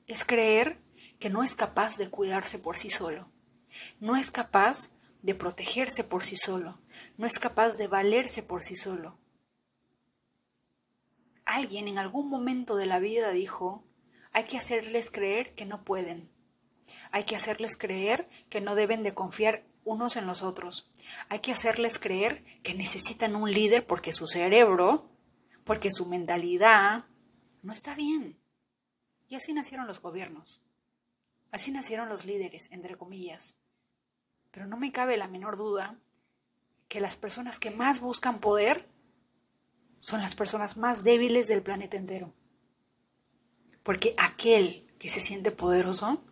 es 0.07 0.25
creer 0.25 0.81
que 1.19 1.31
no 1.31 1.43
es 1.43 1.55
capaz 1.55 1.97
de 1.99 2.11
cuidarse 2.11 2.59
por 2.59 2.77
sí 2.77 2.91
solo, 2.91 3.31
no 4.01 4.17
es 4.17 4.31
capaz 4.31 4.91
de 5.23 5.35
protegerse 5.35 6.05
por 6.05 6.25
sí 6.25 6.37
solo, 6.37 6.81
no 7.17 7.27
es 7.27 7.39
capaz 7.39 7.77
de 7.77 7.87
valerse 7.87 8.43
por 8.43 8.65
sí 8.65 8.77
solo. 8.77 9.19
Alguien 11.45 11.89
en 11.89 11.99
algún 11.99 12.29
momento 12.29 12.77
de 12.77 12.87
la 12.87 12.99
vida 12.99 13.31
dijo, 13.31 13.85
hay 14.33 14.45
que 14.45 14.59
hacerles 14.59 15.11
creer 15.11 15.55
que 15.55 15.67
no 15.67 15.85
pueden, 15.85 16.32
hay 17.13 17.25
que 17.25 17.37
hacerles 17.37 17.77
creer 17.77 18.29
que 18.49 18.63
no 18.63 18.75
deben 18.75 19.03
de 19.03 19.15
confiar 19.15 19.65
unos 19.85 20.17
en 20.17 20.27
los 20.27 20.43
otros. 20.43 20.91
Hay 21.29 21.41
que 21.41 21.53
hacerles 21.53 21.99
creer 21.99 22.43
que 22.63 22.75
necesitan 22.75 23.37
un 23.37 23.53
líder 23.53 23.87
porque 23.87 24.15
su 24.15 24.27
cerebro, 24.27 25.11
porque 25.65 25.93
su 25.93 26.07
mentalidad 26.07 27.05
no 27.63 27.75
está 27.75 27.95
bien. 27.95 28.41
Y 29.29 29.37
así 29.37 29.53
nacieron 29.53 29.87
los 29.87 30.01
gobiernos. 30.01 30.63
Así 31.51 31.71
nacieron 31.71 32.09
los 32.09 32.25
líderes, 32.25 32.69
entre 32.73 32.97
comillas. 32.97 33.57
Pero 34.51 34.67
no 34.67 34.79
me 34.79 34.91
cabe 34.91 35.19
la 35.19 35.29
menor 35.29 35.59
duda 35.59 35.99
que 36.89 37.01
las 37.01 37.17
personas 37.17 37.59
que 37.59 37.71
más 37.71 38.01
buscan 38.01 38.39
poder 38.39 38.89
son 39.99 40.21
las 40.23 40.35
personas 40.35 40.79
más 40.79 41.05
débiles 41.05 41.47
del 41.47 41.63
planeta 41.63 41.99
entero. 41.99 42.33
Porque 43.83 44.15
aquel 44.17 44.87
que 44.99 45.11
se 45.11 45.21
siente 45.21 45.51
poderoso 45.51 46.25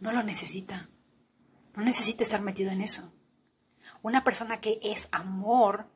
no 0.00 0.12
lo 0.12 0.22
necesita. 0.22 0.88
No 1.74 1.82
necesita 1.82 2.24
estar 2.24 2.40
metido 2.40 2.70
en 2.70 2.80
eso. 2.80 3.12
Una 4.02 4.24
persona 4.24 4.60
que 4.60 4.78
es 4.82 5.08
amor, 5.12 5.86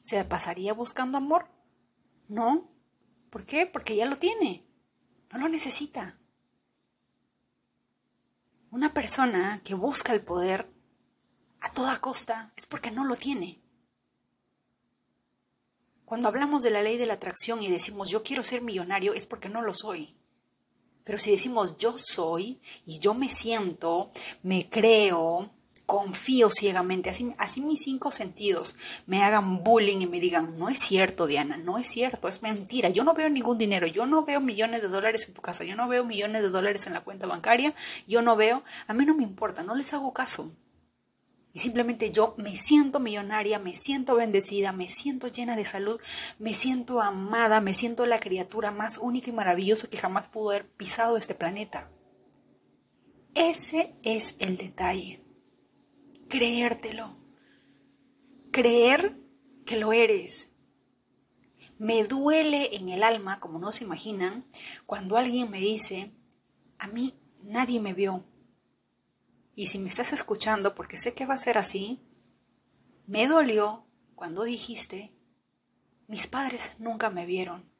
¿se 0.00 0.22
pasaría 0.24 0.72
buscando 0.72 1.18
amor? 1.18 1.48
No. 2.28 2.70
¿Por 3.30 3.44
qué? 3.44 3.66
Porque 3.66 3.96
ya 3.96 4.06
lo 4.06 4.18
tiene. 4.18 4.64
No 5.30 5.38
lo 5.38 5.48
necesita. 5.48 6.18
Una 8.70 8.94
persona 8.94 9.60
que 9.64 9.74
busca 9.74 10.12
el 10.12 10.20
poder 10.20 10.70
a 11.60 11.72
toda 11.72 12.00
costa 12.00 12.52
es 12.56 12.66
porque 12.66 12.90
no 12.90 13.04
lo 13.04 13.16
tiene. 13.16 13.60
Cuando 16.04 16.28
hablamos 16.28 16.62
de 16.62 16.70
la 16.70 16.82
ley 16.82 16.96
de 16.96 17.06
la 17.06 17.14
atracción 17.14 17.62
y 17.62 17.68
decimos 17.68 18.10
yo 18.10 18.22
quiero 18.22 18.42
ser 18.42 18.62
millonario 18.62 19.14
es 19.14 19.26
porque 19.26 19.48
no 19.48 19.62
lo 19.62 19.74
soy. 19.74 20.16
Pero 21.04 21.18
si 21.18 21.30
decimos 21.30 21.76
yo 21.76 21.94
soy 21.96 22.60
y 22.86 22.98
yo 22.98 23.14
me 23.14 23.30
siento, 23.30 24.10
me 24.42 24.68
creo, 24.68 25.50
confío 25.90 26.50
ciegamente, 26.50 27.10
así, 27.10 27.34
así 27.36 27.60
mis 27.60 27.82
cinco 27.82 28.12
sentidos 28.12 28.76
me 29.06 29.24
hagan 29.24 29.64
bullying 29.64 29.98
y 30.00 30.06
me 30.06 30.20
digan, 30.20 30.56
no 30.56 30.68
es 30.68 30.78
cierto, 30.78 31.26
Diana, 31.26 31.56
no 31.56 31.78
es 31.78 31.88
cierto, 31.88 32.28
es 32.28 32.42
mentira, 32.42 32.90
yo 32.90 33.02
no 33.02 33.12
veo 33.12 33.28
ningún 33.28 33.58
dinero, 33.58 33.88
yo 33.88 34.06
no 34.06 34.24
veo 34.24 34.40
millones 34.40 34.82
de 34.82 34.88
dólares 34.88 35.26
en 35.26 35.34
tu 35.34 35.42
casa, 35.42 35.64
yo 35.64 35.74
no 35.74 35.88
veo 35.88 36.04
millones 36.04 36.42
de 36.42 36.50
dólares 36.50 36.86
en 36.86 36.92
la 36.92 37.00
cuenta 37.00 37.26
bancaria, 37.26 37.74
yo 38.06 38.22
no 38.22 38.36
veo, 38.36 38.62
a 38.86 38.94
mí 38.94 39.04
no 39.04 39.16
me 39.16 39.24
importa, 39.24 39.64
no 39.64 39.74
les 39.74 39.92
hago 39.92 40.12
caso. 40.12 40.52
Y 41.52 41.58
simplemente 41.58 42.10
yo 42.10 42.34
me 42.36 42.56
siento 42.56 43.00
millonaria, 43.00 43.58
me 43.58 43.74
siento 43.74 44.14
bendecida, 44.14 44.72
me 44.72 44.88
siento 44.88 45.28
llena 45.28 45.56
de 45.56 45.64
salud, 45.64 46.00
me 46.38 46.54
siento 46.54 47.00
amada, 47.00 47.60
me 47.60 47.74
siento 47.74 48.06
la 48.06 48.20
criatura 48.20 48.70
más 48.70 48.98
única 48.98 49.30
y 49.30 49.32
maravillosa 49.32 49.88
que 49.88 49.98
jamás 49.98 50.28
pudo 50.28 50.50
haber 50.50 50.68
pisado 50.68 51.16
este 51.16 51.34
planeta. 51.34 51.90
Ese 53.34 53.94
es 54.02 54.36
el 54.38 54.56
detalle 54.56 55.20
creértelo, 56.30 57.16
creer 58.52 59.18
que 59.66 59.76
lo 59.76 59.92
eres. 59.92 60.52
Me 61.76 62.04
duele 62.04 62.76
en 62.76 62.88
el 62.88 63.02
alma, 63.02 63.40
como 63.40 63.58
no 63.58 63.72
se 63.72 63.84
imaginan, 63.84 64.46
cuando 64.86 65.16
alguien 65.16 65.50
me 65.50 65.58
dice, 65.58 66.12
a 66.78 66.86
mí 66.86 67.18
nadie 67.42 67.80
me 67.80 67.92
vio. 67.92 68.24
Y 69.60 69.66
si 69.66 69.78
me 69.78 69.88
estás 69.88 70.14
escuchando, 70.14 70.74
porque 70.74 70.96
sé 70.96 71.12
que 71.12 71.26
va 71.26 71.34
a 71.34 71.38
ser 71.38 71.58
así, 71.58 72.00
me 73.06 73.28
dolió 73.28 73.84
cuando 74.14 74.44
dijiste, 74.44 75.12
mis 76.08 76.26
padres 76.26 76.72
nunca 76.78 77.10
me 77.10 77.26
vieron. 77.26 77.70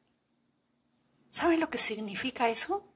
¿Saben 1.31 1.59
lo 1.59 1.71
que 1.71 1.79
significa 1.79 2.49
eso? 2.49 2.93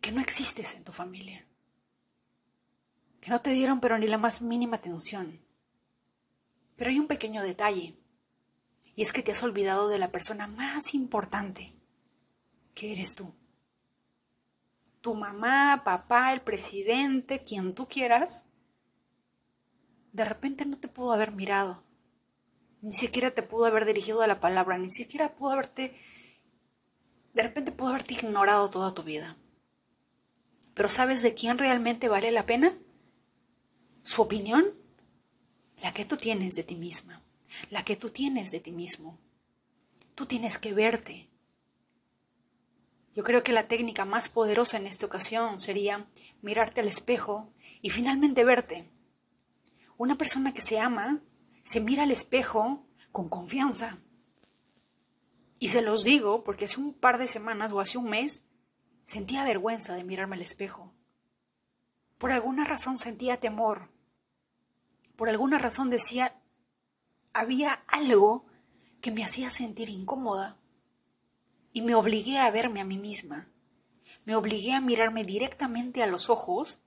Que 0.00 0.12
no 0.12 0.20
existes 0.20 0.76
en 0.76 0.84
tu 0.84 0.92
familia 0.92 1.44
que 3.20 3.30
no 3.30 3.40
te 3.40 3.50
dieron 3.50 3.80
pero 3.80 3.98
ni 3.98 4.06
la 4.06 4.16
más 4.16 4.40
mínima 4.40 4.76
atención. 4.76 5.40
Pero 6.76 6.90
hay 6.90 7.00
un 7.00 7.08
pequeño 7.08 7.42
detalle, 7.42 7.98
y 8.94 9.02
es 9.02 9.12
que 9.12 9.24
te 9.24 9.32
has 9.32 9.42
olvidado 9.42 9.88
de 9.88 9.98
la 9.98 10.12
persona 10.12 10.46
más 10.46 10.94
importante, 10.94 11.74
que 12.74 12.92
eres 12.92 13.16
tú. 13.16 13.34
Tu 15.08 15.14
mamá, 15.14 15.84
papá, 15.86 16.34
el 16.34 16.42
presidente, 16.42 17.42
quien 17.42 17.72
tú 17.72 17.88
quieras, 17.88 18.44
de 20.12 20.22
repente 20.22 20.66
no 20.66 20.76
te 20.76 20.86
pudo 20.86 21.12
haber 21.12 21.32
mirado, 21.32 21.82
ni 22.82 22.92
siquiera 22.92 23.30
te 23.30 23.42
pudo 23.42 23.64
haber 23.64 23.86
dirigido 23.86 24.26
la 24.26 24.38
palabra, 24.38 24.76
ni 24.76 24.90
siquiera 24.90 25.34
pudo 25.34 25.52
haberte, 25.52 25.96
de 27.32 27.42
repente 27.42 27.72
pudo 27.72 27.88
haberte 27.88 28.12
ignorado 28.12 28.68
toda 28.68 28.92
tu 28.92 29.02
vida. 29.02 29.38
Pero 30.74 30.90
¿sabes 30.90 31.22
de 31.22 31.32
quién 31.32 31.56
realmente 31.56 32.10
vale 32.10 32.30
la 32.30 32.44
pena? 32.44 32.76
su 34.02 34.20
opinión, 34.20 34.74
la 35.82 35.94
que 35.94 36.04
tú 36.04 36.18
tienes 36.18 36.54
de 36.54 36.64
ti 36.64 36.74
misma, 36.74 37.22
la 37.70 37.82
que 37.82 37.96
tú 37.96 38.10
tienes 38.10 38.50
de 38.50 38.60
ti 38.60 38.72
mismo. 38.72 39.18
Tú 40.14 40.26
tienes 40.26 40.58
que 40.58 40.74
verte. 40.74 41.27
Yo 43.18 43.24
creo 43.24 43.42
que 43.42 43.50
la 43.50 43.66
técnica 43.66 44.04
más 44.04 44.28
poderosa 44.28 44.76
en 44.76 44.86
esta 44.86 45.04
ocasión 45.04 45.58
sería 45.58 46.06
mirarte 46.40 46.82
al 46.82 46.86
espejo 46.86 47.52
y 47.82 47.90
finalmente 47.90 48.44
verte. 48.44 48.88
Una 49.96 50.14
persona 50.14 50.54
que 50.54 50.62
se 50.62 50.78
ama 50.78 51.20
se 51.64 51.80
mira 51.80 52.04
al 52.04 52.12
espejo 52.12 52.86
con 53.10 53.28
confianza. 53.28 53.98
Y 55.58 55.70
se 55.70 55.82
los 55.82 56.04
digo 56.04 56.44
porque 56.44 56.66
hace 56.66 56.78
un 56.78 56.94
par 56.94 57.18
de 57.18 57.26
semanas 57.26 57.72
o 57.72 57.80
hace 57.80 57.98
un 57.98 58.08
mes 58.08 58.42
sentía 59.04 59.42
vergüenza 59.42 59.94
de 59.94 60.04
mirarme 60.04 60.36
al 60.36 60.42
espejo. 60.42 60.92
Por 62.18 62.30
alguna 62.30 62.64
razón 62.66 62.98
sentía 62.98 63.40
temor 63.40 63.90
por 65.16 65.28
alguna 65.28 65.58
razón 65.58 65.90
decía, 65.90 66.40
había 67.32 67.82
algo 67.88 68.46
que 69.00 69.10
me 69.10 69.24
hacía 69.24 69.50
sentir 69.50 69.88
incómoda. 69.88 70.57
Y 71.72 71.82
me 71.82 71.94
obligué 71.94 72.38
a 72.38 72.50
verme 72.50 72.80
a 72.80 72.84
mí 72.84 72.98
misma. 72.98 73.48
Me 74.24 74.36
obligué 74.36 74.72
a 74.72 74.80
mirarme 74.80 75.24
directamente 75.24 76.02
a 76.02 76.06
los 76.06 76.28
ojos 76.28 76.80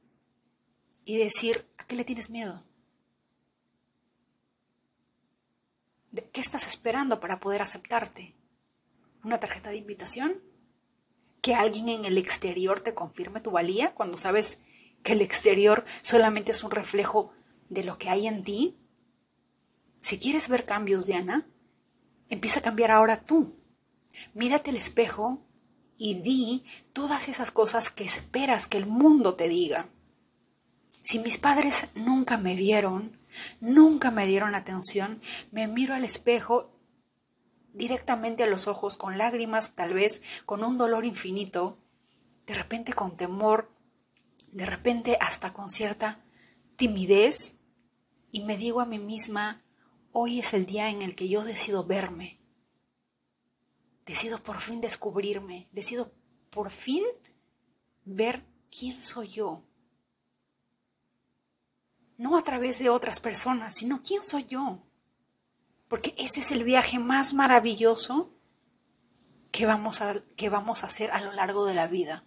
y 1.06 1.18
decir, 1.18 1.68
¿a 1.78 1.86
qué 1.86 1.96
le 1.96 2.06
tienes 2.06 2.30
miedo? 2.30 2.64
¿Qué 6.32 6.42
estás 6.42 6.68
esperando 6.68 7.20
para 7.20 7.40
poder 7.40 7.62
aceptarte? 7.62 8.36
¿Una 9.24 9.40
tarjeta 9.40 9.70
de 9.70 9.78
invitación? 9.78 10.42
¿Que 11.42 11.56
alguien 11.56 11.90
en 11.90 12.06
el 12.06 12.18
exterior 12.18 12.82
te 12.82 12.94
confirme 12.94 13.42
tu 13.42 13.52
valía 13.52 13.94
cuando 13.96 14.18
sabes 14.18 14.60
que 15.04 15.14
el 15.14 15.22
exterior 15.22 15.86
solamente 16.02 16.52
es 16.52 16.64
un 16.64 16.72
reflejo 16.72 17.34
de 17.70 17.84
lo 17.84 17.98
que 17.98 18.10
hay 18.10 18.28
en 18.28 18.44
ti? 18.44 18.78
Si 20.00 20.20
quieres 20.20 20.50
ver 20.50 20.66
cambios, 20.66 21.06
Diana, 21.06 21.48
empieza 22.30 22.60
a 22.60 22.64
cambiar 22.64 22.92
ahora 22.92 23.22
tú. 23.22 23.56
Mírate 24.34 24.70
al 24.70 24.78
espejo 24.78 25.46
y 25.98 26.16
di 26.16 26.64
todas 26.94 27.30
esas 27.30 27.52
cosas 27.52 27.92
que 27.92 28.04
esperas 28.04 28.68
que 28.68 28.78
el 28.78 28.88
mundo 28.88 29.36
te 29.36 29.48
diga. 29.48 29.90
Si 31.02 31.20
mis 31.20 31.38
padres 31.38 31.88
nunca 31.96 32.38
me 32.38 32.56
vieron, 32.56 33.20
nunca 33.60 34.12
me 34.12 34.26
dieron 34.26 34.56
atención, 34.56 35.22
me 35.52 35.68
miro 35.68 35.94
al 35.94 36.04
espejo 36.04 36.78
directamente 37.74 38.44
a 38.44 38.48
los 38.48 38.68
ojos, 38.68 38.98
con 38.98 39.18
lágrimas, 39.18 39.76
tal 39.76 39.94
vez 39.94 40.22
con 40.46 40.64
un 40.64 40.78
dolor 40.78 41.06
infinito, 41.06 41.78
de 42.46 42.54
repente 42.54 42.94
con 42.94 43.16
temor, 43.16 43.72
de 44.52 44.66
repente 44.66 45.18
hasta 45.22 45.54
con 45.54 45.70
cierta 45.70 46.24
timidez, 46.76 47.58
y 48.32 48.42
me 48.42 48.58
digo 48.58 48.82
a 48.82 48.86
mí 48.86 49.00
misma, 49.00 49.64
hoy 50.12 50.40
es 50.40 50.54
el 50.54 50.66
día 50.66 50.90
en 50.90 51.02
el 51.02 51.16
que 51.16 51.30
yo 51.30 51.44
decido 51.44 51.86
verme, 51.86 52.41
decido 54.06 54.42
por 54.42 54.60
fin 54.62 54.82
descubrirme, 54.82 55.68
decido 55.72 56.12
por 56.50 56.70
fin 56.70 57.04
ver 58.06 58.46
quién 58.70 59.00
soy 59.00 59.30
yo. 59.30 59.64
No 62.18 62.38
a 62.38 62.44
través 62.44 62.80
de 62.80 62.90
otras 62.90 63.20
personas, 63.20 63.76
sino 63.76 64.02
quién 64.04 64.24
soy 64.24 64.46
yo. 64.46 64.84
Porque 65.88 66.14
ese 66.18 66.40
es 66.40 66.52
el 66.52 66.64
viaje 66.64 67.00
más 67.00 67.34
maravilloso 67.34 68.32
que 69.52 69.66
vamos 69.66 70.02
a, 70.02 70.22
que 70.36 70.50
vamos 70.50 70.84
a 70.84 70.88
hacer 70.88 71.12
a 71.12 71.22
lo 71.22 71.34
largo 71.34 71.66
de 71.66 71.74
la 71.74 71.88
vida. 71.88 72.24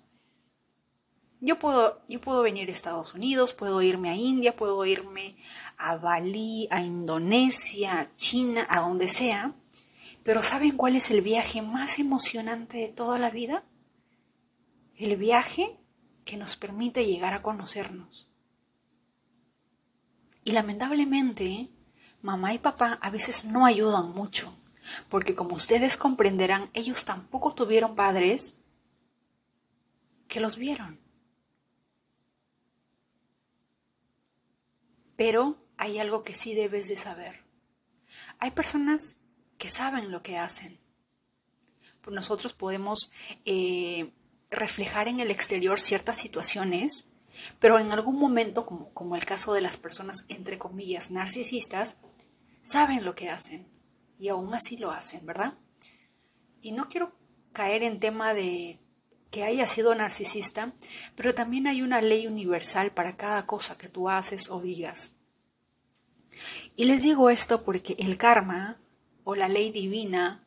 Yo 1.41 1.59
puedo, 1.59 2.03
yo 2.09 2.21
puedo 2.21 2.43
venir 2.43 2.69
a 2.69 2.73
Estados 2.73 3.15
Unidos, 3.15 3.53
puedo 3.53 3.83
irme 3.83 4.11
a 4.11 4.17
India, 4.17 4.57
puedo 4.57 4.85
irme 4.85 5.37
a 5.77 5.97
Bali, 5.97 6.69
a 6.71 6.81
Indonesia, 6.81 8.01
a 8.01 8.17
China, 8.17 8.67
a 8.69 8.81
donde 8.81 9.09
sea, 9.09 9.55
pero 10.25 10.43
¿saben 10.43 10.77
cuál 10.77 10.97
es 10.97 11.11
el 11.11 11.21
viaje 11.21 11.61
más 11.61 11.99
emocionante 11.99 12.79
de 12.79 12.89
toda 12.89 13.19
la 13.19 13.31
vida? 13.31 13.63
El 14.97 15.17
viaje 15.19 15.79
que 16.25 16.39
nos 16.39 16.57
permite 16.57 17.05
llegar 17.05 17.35
a 17.35 17.43
conocernos. 17.43 18.27
Y 20.43 20.53
lamentablemente, 20.53 21.69
mamá 22.23 22.55
y 22.55 22.59
papá 22.59 22.99
a 23.03 23.11
veces 23.11 23.45
no 23.45 23.67
ayudan 23.67 24.13
mucho, 24.13 24.57
porque 25.11 25.35
como 25.35 25.57
ustedes 25.57 25.99
comprenderán, 25.99 26.71
ellos 26.73 27.05
tampoco 27.05 27.55
tuvieron 27.55 27.95
padres 27.95 28.57
que 30.27 30.41
los 30.41 30.57
vieron. 30.57 30.99
Pero 35.17 35.63
hay 35.77 35.99
algo 35.99 36.23
que 36.23 36.35
sí 36.35 36.55
debes 36.55 36.89
de 36.89 36.97
saber. 36.97 37.45
Hay 38.39 38.53
personas 38.53 39.19
saben 39.69 40.11
lo 40.11 40.23
que 40.23 40.39
hacen. 40.39 40.79
Pues 42.01 42.15
nosotros 42.15 42.53
podemos 42.53 43.11
eh, 43.45 44.13
reflejar 44.51 45.09
en 45.09 45.21
el 45.21 45.31
exterior 45.31 45.81
ciertas 45.81 46.17
situaciones, 46.17 47.07
pero 47.59 47.79
en 47.79 47.93
algún 47.93 48.17
momento, 48.17 48.67
como, 48.67 48.93
como 48.93 49.17
el 49.17 49.25
caso 49.25 49.55
de 49.55 49.61
las 49.61 49.77
personas, 49.77 50.25
entre 50.29 50.59
comillas, 50.59 51.11
narcisistas, 51.11 51.99
saben 52.61 53.05
lo 53.05 53.15
que 53.15 53.31
hacen 53.31 53.67
y 54.19 54.29
aún 54.29 54.55
así 54.55 54.77
lo 54.77 54.91
hacen, 54.91 55.27
¿verdad? 55.27 55.55
Y 56.63 56.73
no 56.73 56.89
quiero 56.89 57.13
caer 57.53 57.83
en 57.83 58.01
tema 58.01 58.35
de 58.35 58.79
que 59.31 59.45
haya 59.45 59.67
sido 59.67 59.95
narcisista, 59.95 60.75
pero 61.17 61.35
también 61.35 61.67
hay 61.67 61.83
una 61.83 62.01
ley 62.01 62.27
universal 62.27 62.93
para 62.93 63.17
cada 63.17 63.47
cosa 63.47 63.77
que 63.77 63.89
tú 63.89 64.09
haces 64.09 64.49
o 64.49 64.61
digas. 64.61 65.13
Y 66.77 66.85
les 66.85 67.03
digo 67.03 67.31
esto 67.31 67.65
porque 67.65 67.97
el 67.99 68.17
karma 68.17 68.81
o 69.25 69.35
la 69.35 69.49
ley 69.49 69.73
divina, 69.73 70.47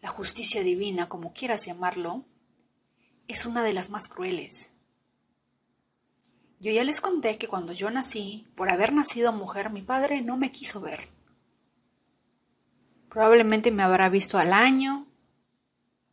la 0.00 0.08
justicia 0.08 0.62
divina, 0.62 1.08
como 1.08 1.32
quieras 1.32 1.66
llamarlo, 1.66 2.24
es 3.28 3.44
una 3.44 3.62
de 3.62 3.72
las 3.72 3.90
más 3.90 4.08
crueles. 4.08 4.72
Yo 6.60 6.70
ya 6.72 6.84
les 6.84 7.00
conté 7.00 7.38
que 7.38 7.48
cuando 7.48 7.72
yo 7.72 7.90
nací, 7.90 8.46
por 8.54 8.70
haber 8.70 8.92
nacido 8.92 9.32
mujer, 9.32 9.70
mi 9.70 9.82
padre 9.82 10.22
no 10.22 10.36
me 10.36 10.52
quiso 10.52 10.80
ver. 10.80 11.08
Probablemente 13.08 13.70
me 13.70 13.82
habrá 13.82 14.08
visto 14.08 14.38
al 14.38 14.52
año, 14.52 15.06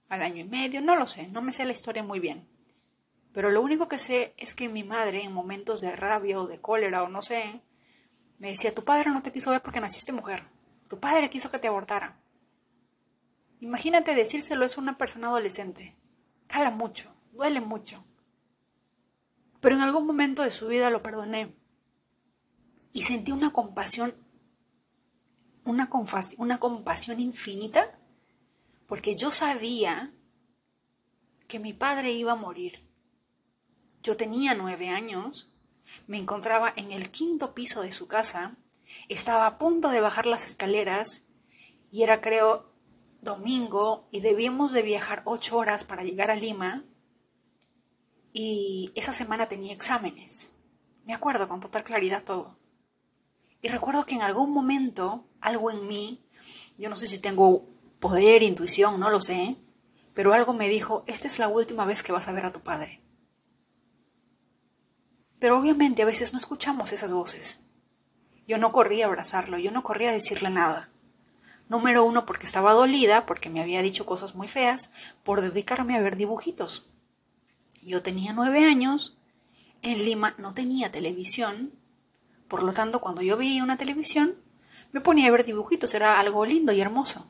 al 0.09 0.21
año 0.21 0.37
y 0.37 0.47
medio, 0.47 0.81
no 0.81 0.95
lo 0.95 1.05
sé, 1.05 1.27
no 1.27 1.41
me 1.41 1.53
sé 1.53 1.65
la 1.65 1.73
historia 1.73 2.01
muy 2.01 2.19
bien. 2.19 2.47
Pero 3.33 3.51
lo 3.51 3.61
único 3.61 3.87
que 3.87 3.99
sé 3.99 4.33
es 4.37 4.55
que 4.55 4.67
mi 4.67 4.83
madre, 4.83 5.23
en 5.23 5.33
momentos 5.33 5.81
de 5.81 5.95
rabia 5.95 6.39
o 6.39 6.47
de 6.47 6.59
cólera 6.59 7.03
o 7.03 7.09
no 7.09 7.21
sé, 7.21 7.61
me 8.39 8.49
decía, 8.49 8.73
tu 8.73 8.83
padre 8.83 9.11
no 9.11 9.21
te 9.21 9.31
quiso 9.31 9.51
ver 9.51 9.61
porque 9.61 9.79
naciste 9.79 10.11
mujer. 10.11 10.43
Tu 10.89 10.99
padre 10.99 11.29
quiso 11.29 11.51
que 11.51 11.59
te 11.59 11.67
abortara. 11.67 12.19
Imagínate 13.59 14.15
decírselo 14.15 14.65
es 14.65 14.77
una 14.77 14.97
persona 14.97 15.27
adolescente. 15.27 15.95
Cala 16.47 16.71
mucho, 16.71 17.13
duele 17.33 17.59
mucho. 17.59 18.05
Pero 19.59 19.75
en 19.75 19.81
algún 19.81 20.05
momento 20.05 20.43
de 20.43 20.51
su 20.51 20.67
vida 20.67 20.89
lo 20.89 21.03
perdoné. 21.03 21.55
Y 22.93 23.03
sentí 23.03 23.31
una 23.31 23.51
compasión, 23.51 24.15
una, 25.65 25.89
una 26.37 26.59
compasión 26.59 27.19
infinita, 27.19 27.99
porque 28.85 29.15
yo 29.15 29.31
sabía 29.31 30.13
que 31.47 31.59
mi 31.59 31.73
padre 31.73 32.11
iba 32.13 32.33
a 32.33 32.35
morir. 32.35 32.87
Yo 34.03 34.15
tenía 34.15 34.53
nueve 34.53 34.89
años, 34.89 35.57
me 36.07 36.17
encontraba 36.17 36.71
en 36.75 36.91
el 36.91 37.11
quinto 37.11 37.53
piso 37.53 37.81
de 37.81 37.91
su 37.91 38.07
casa, 38.07 38.55
estaba 39.09 39.47
a 39.47 39.57
punto 39.57 39.89
de 39.89 40.01
bajar 40.01 40.25
las 40.25 40.45
escaleras 40.45 41.25
y 41.91 42.03
era 42.03 42.21
creo 42.21 42.73
domingo 43.21 44.07
y 44.11 44.21
debíamos 44.21 44.71
de 44.71 44.81
viajar 44.81 45.21
ocho 45.25 45.57
horas 45.57 45.83
para 45.83 46.03
llegar 46.03 46.31
a 46.31 46.35
Lima 46.35 46.85
y 48.33 48.91
esa 48.95 49.13
semana 49.13 49.47
tenía 49.47 49.73
exámenes. 49.73 50.55
Me 51.05 51.13
acuerdo 51.13 51.47
con 51.47 51.59
total 51.59 51.83
claridad 51.83 52.23
todo. 52.23 52.59
Y 53.61 53.69
recuerdo 53.69 54.05
que 54.05 54.15
en 54.15 54.21
algún 54.21 54.51
momento 54.51 55.27
algo 55.41 55.71
en 55.71 55.87
mí, 55.87 56.25
yo 56.77 56.89
no 56.89 56.95
sé 56.95 57.07
si 57.07 57.19
tengo 57.19 57.67
poder, 57.99 58.43
intuición, 58.43 58.99
no 58.99 59.09
lo 59.09 59.21
sé, 59.21 59.57
pero 60.13 60.33
algo 60.33 60.53
me 60.53 60.69
dijo, 60.69 61.03
esta 61.07 61.27
es 61.27 61.39
la 61.39 61.47
última 61.47 61.85
vez 61.85 62.03
que 62.03 62.11
vas 62.11 62.27
a 62.27 62.31
ver 62.31 62.45
a 62.45 62.53
tu 62.53 62.61
padre. 62.61 63.01
Pero 65.39 65.59
obviamente 65.59 66.01
a 66.01 66.05
veces 66.05 66.33
no 66.33 66.39
escuchamos 66.39 66.91
esas 66.91 67.11
voces. 67.11 67.66
Yo 68.47 68.57
no 68.57 68.71
corrí 68.71 69.01
a 69.01 69.07
abrazarlo, 69.07 69.57
yo 69.59 69.71
no 69.71 69.83
corrí 69.83 70.05
a 70.05 70.11
decirle 70.11 70.49
nada. 70.49 70.89
Número 71.69 72.05
uno, 72.05 72.25
porque 72.25 72.45
estaba 72.45 72.73
dolida, 72.73 73.25
porque 73.25 73.49
me 73.49 73.61
había 73.61 73.81
dicho 73.81 74.05
cosas 74.05 74.35
muy 74.35 74.47
feas, 74.47 74.89
por 75.23 75.41
dedicarme 75.41 75.97
a 75.97 76.01
ver 76.01 76.15
dibujitos. 76.15 76.89
Yo 77.81 78.01
tenía 78.01 78.31
nueve 78.31 78.63
años, 78.65 79.17
en 79.81 80.03
Lima 80.03 80.33
no 80.37 80.53
tenía 80.53 80.91
televisión, 80.91 81.73
por 82.47 82.63
lo 82.63 82.71
tanto, 82.71 83.01
cuando 83.01 83.21
yo 83.21 83.35
veía 83.35 83.63
una 83.63 83.77
televisión, 83.77 84.35
me 84.93 85.01
ponía 85.01 85.27
a 85.27 85.31
ver 85.31 85.43
dibujitos, 85.43 85.93
era 85.93 86.19
algo 86.19 86.45
lindo 86.45 86.71
y 86.71 86.79
hermoso. 86.79 87.29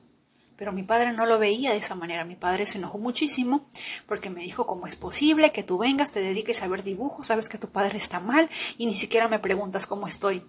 Pero 0.56 0.72
mi 0.72 0.84
padre 0.84 1.14
no 1.14 1.26
lo 1.26 1.40
veía 1.40 1.72
de 1.72 1.78
esa 1.78 1.96
manera. 1.96 2.26
Mi 2.26 2.36
padre 2.36 2.66
se 2.66 2.78
enojó 2.78 2.98
muchísimo 2.98 3.68
porque 4.08 4.30
me 4.30 4.42
dijo, 4.42 4.66
¿cómo 4.66 4.88
es 4.88 4.96
posible 4.96 5.52
que 5.52 5.64
tú 5.64 5.78
vengas, 5.78 6.12
te 6.12 6.20
dediques 6.20 6.62
a 6.62 6.68
ver 6.68 6.84
dibujos, 6.84 7.28
sabes 7.28 7.50
que 7.50 7.60
tu 7.60 7.70
padre 7.70 7.98
está 7.98 8.20
mal 8.20 8.50
y 8.78 8.86
ni 8.88 8.96
siquiera 8.96 9.28
me 9.28 9.40
preguntas 9.40 9.86
cómo 9.86 10.08
estoy? 10.08 10.44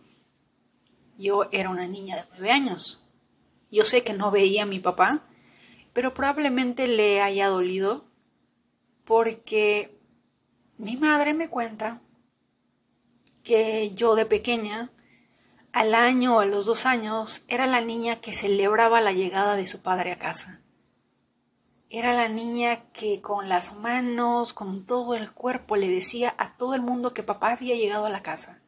Yo 1.19 1.49
era 1.51 1.69
una 1.69 1.87
niña 1.87 2.17
de 2.17 2.25
nueve 2.31 2.53
años. 2.53 3.05
Yo 3.71 3.85
sé 3.85 4.05
que 4.05 4.15
no 4.15 4.31
veía 4.31 4.63
a 4.63 4.67
mi 4.67 4.79
papá, 4.79 5.25
pero 5.93 6.15
probablemente 6.15 6.87
le 6.87 7.21
haya 7.21 7.49
dolido 7.49 8.05
porque 9.05 9.99
mi 10.79 10.97
madre 10.97 11.35
me 11.35 11.49
cuenta 11.49 12.01
que 13.43 13.93
yo 13.95 14.15
de 14.15 14.27
pequeña 14.27 14.93
al 15.73 15.95
año 15.95 16.37
o 16.37 16.41
a 16.41 16.47
los 16.47 16.67
dos 16.67 16.87
años 16.87 17.45
era 17.49 17.67
la 17.67 17.81
niña 17.81 18.21
que 18.21 18.33
celebraba 18.33 19.01
la 19.01 19.13
llegada 19.13 19.57
de 19.57 19.67
su 19.67 19.83
padre 19.83 20.13
a 20.13 20.19
casa. 20.19 20.61
Era 21.91 22.13
la 22.13 22.29
niña 22.29 22.91
que 22.93 23.21
con 23.21 23.49
las 23.49 23.75
manos, 23.75 24.53
con 24.53 24.85
todo 24.87 25.15
el 25.15 25.33
cuerpo 25.33 25.77
le 25.77 25.89
decía 25.89 26.35
a 26.39 26.57
todo 26.57 26.75
el 26.75 26.83
mundo 26.83 27.15
que 27.15 27.23
papá 27.23 27.53
había 27.53 27.75
llegado 27.75 28.07
a 28.07 28.11
la 28.11 28.23
casa. 28.23 28.63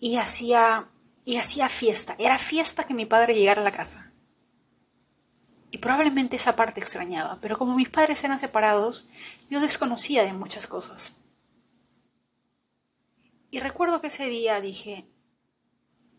Y 0.00 0.16
hacía 0.16 0.88
y 1.28 1.36
hacía 1.36 1.68
fiesta. 1.68 2.16
Era 2.18 2.38
fiesta 2.38 2.84
que 2.84 2.94
mi 2.94 3.04
padre 3.04 3.34
llegara 3.34 3.60
a 3.60 3.64
la 3.64 3.70
casa. 3.70 4.14
Y 5.70 5.76
probablemente 5.76 6.36
esa 6.36 6.56
parte 6.56 6.80
extrañaba, 6.80 7.38
pero 7.42 7.58
como 7.58 7.76
mis 7.76 7.90
padres 7.90 8.24
eran 8.24 8.40
separados, 8.40 9.10
yo 9.50 9.60
desconocía 9.60 10.24
de 10.24 10.32
muchas 10.32 10.66
cosas. 10.66 11.12
Y 13.50 13.60
recuerdo 13.60 14.00
que 14.00 14.06
ese 14.06 14.24
día 14.24 14.58
dije, 14.62 15.06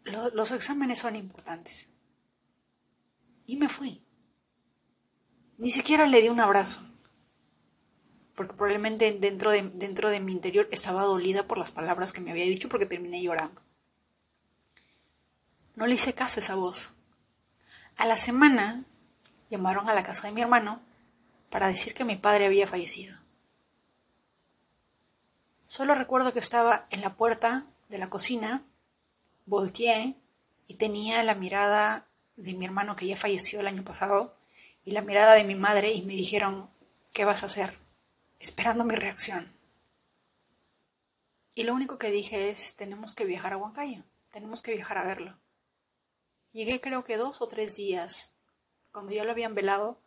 los 0.04 0.52
exámenes 0.52 1.00
son 1.00 1.16
importantes. 1.16 1.92
Y 3.48 3.56
me 3.56 3.68
fui. 3.68 4.06
Ni 5.58 5.72
siquiera 5.72 6.06
le 6.06 6.22
di 6.22 6.30
un 6.30 6.40
abrazo. 6.40 6.82
Porque 8.36 8.54
probablemente 8.54 9.12
dentro 9.14 9.50
de, 9.50 9.64
dentro 9.74 10.12
de 10.12 10.20
mi 10.20 10.34
interior 10.34 10.68
estaba 10.70 11.02
dolida 11.02 11.48
por 11.48 11.58
las 11.58 11.72
palabras 11.72 12.14
que 12.14 12.22
me 12.22 12.30
había 12.30 12.46
dicho 12.46 12.70
porque 12.70 12.86
terminé 12.86 13.24
llorando. 13.24 13.64
No 15.80 15.88
le 15.88 15.96
hice 15.96 16.14
caso 16.14 16.42
a 16.42 16.44
esa 16.44 16.56
voz. 16.56 16.92
A 17.96 18.06
la 18.06 18.18
semana 18.18 18.84
llamaron 19.50 19.90
a 19.90 19.94
la 19.94 20.04
casa 20.04 20.28
de 20.28 20.34
mi 20.34 20.42
hermano 20.42 20.82
para 21.50 21.70
decir 21.70 21.94
que 21.94 22.04
mi 22.04 22.18
padre 22.18 22.48
había 22.48 22.68
fallecido. 22.68 23.18
Solo 25.68 25.96
recuerdo 25.96 26.34
que 26.34 26.40
estaba 26.40 26.86
en 26.90 27.00
la 27.00 27.16
puerta 27.16 27.64
de 27.88 27.98
la 27.98 28.10
cocina 28.10 28.62
volteé 29.46 30.16
y 30.68 30.74
tenía 30.74 31.24
la 31.24 31.34
mirada 31.34 32.10
de 32.36 32.56
mi 32.56 32.66
hermano 32.66 32.98
que 32.98 33.08
ya 33.08 33.16
falleció 33.16 33.62
el 33.62 33.68
año 33.68 33.86
pasado 33.86 34.36
y 34.84 34.92
la 34.92 35.02
mirada 35.02 35.34
de 35.34 35.46
mi 35.46 35.56
madre 35.56 35.94
y 35.94 36.02
me 36.02 36.12
dijeron, 36.14 36.70
¿qué 37.14 37.24
vas 37.24 37.44
a 37.44 37.46
hacer? 37.46 37.80
Esperando 38.42 38.84
mi 38.84 38.96
reacción. 38.96 39.50
Y 41.56 41.64
lo 41.64 41.74
único 41.74 41.98
que 41.98 42.12
dije 42.12 42.50
es, 42.50 42.76
tenemos 42.76 43.16
que 43.16 43.24
viajar 43.24 43.54
a 43.54 43.58
Huancayo, 43.58 44.04
tenemos 44.30 44.62
que 44.62 44.74
viajar 44.74 44.98
a 44.98 45.06
verlo. 45.06 45.40
Llegué 46.52 46.82
creo 46.82 47.04
que 47.04 47.18
dos 47.18 47.42
o 47.42 47.48
tres 47.48 47.76
días, 47.76 48.34
cuando 48.92 49.12
ya 49.12 49.24
lo 49.24 49.32
habían 49.32 49.56
velado, 49.56 50.02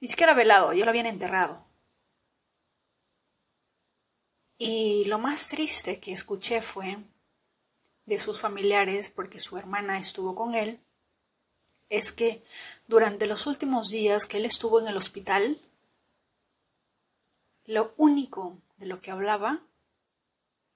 ni 0.00 0.08
siquiera 0.08 0.34
velado, 0.34 0.72
ya 0.72 0.84
lo 0.84 0.90
habían 0.90 1.06
enterrado. 1.06 1.66
Y 4.56 5.04
lo 5.06 5.18
más 5.18 5.48
triste 5.48 6.00
que 6.00 6.12
escuché 6.12 6.62
fue 6.62 6.98
de 8.06 8.18
sus 8.18 8.40
familiares, 8.40 9.10
porque 9.10 9.40
su 9.40 9.56
hermana 9.56 9.98
estuvo 9.98 10.34
con 10.34 10.54
él, 10.54 10.80
es 11.88 12.12
que 12.12 12.44
durante 12.86 13.26
los 13.26 13.46
últimos 13.46 13.90
días 13.90 14.26
que 14.26 14.36
él 14.36 14.44
estuvo 14.44 14.78
en 14.78 14.86
el 14.86 14.96
hospital, 14.96 15.60
lo 17.64 17.94
único 17.96 18.58
de 18.76 18.86
lo 18.86 19.00
que 19.00 19.10
hablaba, 19.10 19.62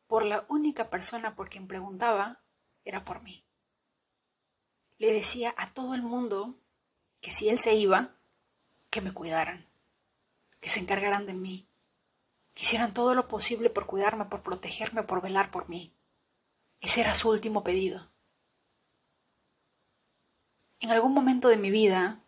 por 0.07 0.25
la 0.25 0.45
única 0.49 0.91
persona 0.91 1.35
por 1.37 1.49
quien 1.49 1.67
preguntaba, 1.67 2.43
era 2.85 3.05
por 3.05 3.23
mí. 3.23 3.44
Le 4.99 5.13
decía 5.13 5.55
a 5.57 5.73
todo 5.73 5.95
el 5.95 6.03
mundo 6.03 6.55
que 7.21 7.33
si 7.33 7.49
él 7.49 7.59
se 7.59 7.75
iba, 7.75 8.15
que 8.91 9.01
me 9.01 9.13
cuidaran, 9.13 9.67
que 10.61 10.71
se 10.71 10.81
encargaran 10.81 11.27
de 11.27 11.35
mí, 11.35 11.67
que 12.55 12.63
hicieran 12.63 12.95
todo 12.95 13.15
lo 13.15 13.27
posible 13.27 13.71
por 13.71 13.87
cuidarme, 13.87 14.25
por 14.27 14.43
protegerme, 14.43 15.03
por 15.03 15.21
velar 15.21 15.51
por 15.51 15.69
mí. 15.69 15.93
Ese 16.81 17.01
era 17.01 17.15
su 17.15 17.29
último 17.31 17.65
pedido. 17.65 18.09
En 20.81 20.91
algún 20.91 21.13
momento 21.13 21.49
de 21.49 21.57
mi 21.57 21.71
vida, 21.71 22.21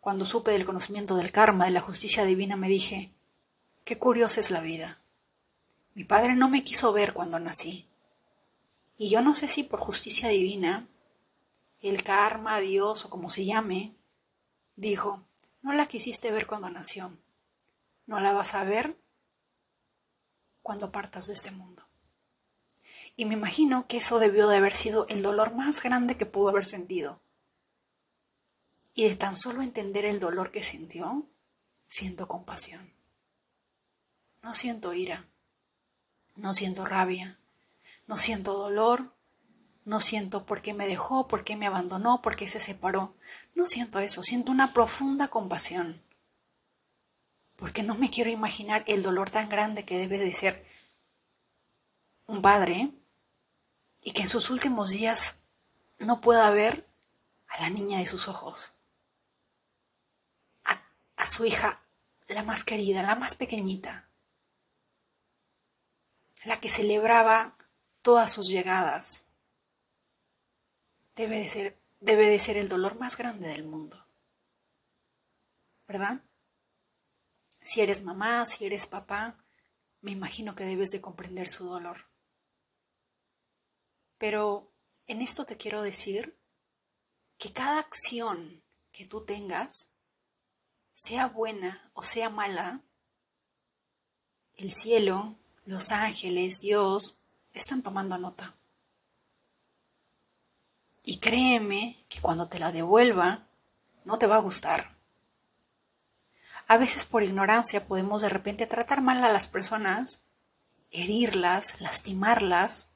cuando 0.00 0.24
supe 0.24 0.52
del 0.52 0.66
conocimiento 0.66 1.16
del 1.16 1.32
karma, 1.32 1.64
de 1.64 1.72
la 1.72 1.80
justicia 1.80 2.24
divina, 2.24 2.56
me 2.56 2.68
dije, 2.68 3.12
qué 3.84 3.98
curiosa 3.98 4.40
es 4.40 4.50
la 4.50 4.60
vida. 4.60 5.00
Mi 5.94 6.04
padre 6.04 6.36
no 6.36 6.48
me 6.48 6.62
quiso 6.62 6.92
ver 6.92 7.12
cuando 7.12 7.38
nací. 7.38 7.88
Y 8.96 9.10
yo 9.10 9.22
no 9.22 9.34
sé 9.34 9.48
si 9.48 9.64
por 9.64 9.80
justicia 9.80 10.28
divina, 10.28 10.86
el 11.80 12.02
karma, 12.02 12.58
Dios 12.60 13.04
o 13.04 13.10
como 13.10 13.30
se 13.30 13.44
llame, 13.44 13.94
dijo, 14.76 15.24
no 15.62 15.72
la 15.72 15.86
quisiste 15.86 16.30
ver 16.30 16.46
cuando 16.46 16.70
nació, 16.70 17.16
no 18.06 18.20
la 18.20 18.32
vas 18.32 18.54
a 18.54 18.64
ver 18.64 18.96
cuando 20.62 20.92
partas 20.92 21.26
de 21.26 21.34
este 21.34 21.50
mundo. 21.50 21.84
Y 23.16 23.24
me 23.24 23.34
imagino 23.34 23.86
que 23.88 23.96
eso 23.96 24.18
debió 24.18 24.48
de 24.48 24.58
haber 24.58 24.76
sido 24.76 25.06
el 25.08 25.22
dolor 25.22 25.54
más 25.54 25.82
grande 25.82 26.16
que 26.16 26.26
pudo 26.26 26.50
haber 26.50 26.66
sentido. 26.66 27.20
Y 28.94 29.08
de 29.08 29.16
tan 29.16 29.36
solo 29.36 29.62
entender 29.62 30.04
el 30.04 30.20
dolor 30.20 30.52
que 30.52 30.62
sintió, 30.62 31.26
siento 31.86 32.28
compasión. 32.28 32.92
No 34.42 34.54
siento 34.54 34.94
ira, 34.94 35.28
no 36.36 36.54
siento 36.54 36.86
rabia, 36.86 37.38
no 38.06 38.18
siento 38.18 38.52
dolor, 38.52 39.12
no 39.88 40.00
siento 40.00 40.44
por 40.44 40.60
qué 40.60 40.74
me 40.74 40.86
dejó, 40.86 41.28
por 41.28 41.44
qué 41.44 41.56
me 41.56 41.66
abandonó, 41.66 42.20
por 42.20 42.36
qué 42.36 42.46
se 42.46 42.60
separó. 42.60 43.14
No 43.54 43.64
siento 43.66 44.00
eso, 44.00 44.22
siento 44.22 44.52
una 44.52 44.74
profunda 44.74 45.28
compasión. 45.28 46.02
Porque 47.56 47.82
no 47.82 47.94
me 47.94 48.10
quiero 48.10 48.28
imaginar 48.28 48.84
el 48.86 49.02
dolor 49.02 49.30
tan 49.30 49.48
grande 49.48 49.86
que 49.86 49.96
debe 49.96 50.18
de 50.18 50.34
ser 50.34 50.66
un 52.26 52.42
padre 52.42 52.90
y 54.02 54.12
que 54.12 54.22
en 54.22 54.28
sus 54.28 54.50
últimos 54.50 54.90
días 54.90 55.36
no 55.98 56.20
pueda 56.20 56.50
ver 56.50 56.86
a 57.46 57.62
la 57.62 57.70
niña 57.70 57.98
de 57.98 58.06
sus 58.06 58.28
ojos. 58.28 58.74
a 61.16 61.26
su 61.26 61.46
hija, 61.46 61.82
la 62.28 62.42
más 62.44 62.62
querida, 62.62 63.02
la 63.02 63.16
más 63.16 63.34
pequeñita, 63.34 64.08
la 66.44 66.60
que 66.60 66.70
celebraba 66.70 67.56
todas 68.02 68.30
sus 68.30 68.46
llegadas, 68.46 69.27
debe 71.18 71.40
de 71.40 71.48
ser, 71.48 71.76
debe 72.00 72.28
de 72.28 72.38
ser 72.38 72.56
el 72.56 72.68
dolor 72.68 72.96
más 72.96 73.16
grande 73.16 73.48
del 73.48 73.64
mundo. 73.64 74.06
¿Verdad? 75.88 76.22
Si 77.60 77.80
eres 77.80 78.04
mamá, 78.04 78.46
si 78.46 78.64
eres 78.64 78.86
papá, 78.86 79.36
me 80.00 80.12
imagino 80.12 80.54
que 80.54 80.64
debes 80.64 80.90
de 80.92 81.00
comprender 81.00 81.48
su 81.48 81.66
dolor. 81.66 82.06
Pero 84.16 84.72
en 85.06 85.20
esto 85.20 85.44
te 85.44 85.56
quiero 85.56 85.82
decir 85.82 86.38
que 87.36 87.52
cada 87.52 87.80
acción 87.80 88.62
que 88.92 89.04
tú 89.04 89.24
tengas, 89.24 89.88
sea 90.92 91.26
buena 91.26 91.90
o 91.94 92.02
sea 92.04 92.30
mala, 92.30 92.82
el 94.54 94.72
cielo, 94.72 95.36
los 95.64 95.90
ángeles, 95.90 96.60
Dios, 96.60 97.22
están 97.52 97.82
tomando 97.82 98.18
nota. 98.18 98.57
Y 101.10 101.20
créeme 101.20 102.04
que 102.10 102.20
cuando 102.20 102.50
te 102.50 102.58
la 102.58 102.70
devuelva, 102.70 103.48
no 104.04 104.18
te 104.18 104.26
va 104.26 104.36
a 104.36 104.40
gustar. 104.40 104.98
A 106.66 106.76
veces 106.76 107.06
por 107.06 107.22
ignorancia 107.22 107.86
podemos 107.86 108.20
de 108.20 108.28
repente 108.28 108.66
tratar 108.66 109.00
mal 109.00 109.24
a 109.24 109.32
las 109.32 109.48
personas, 109.48 110.26
herirlas, 110.90 111.80
lastimarlas, 111.80 112.90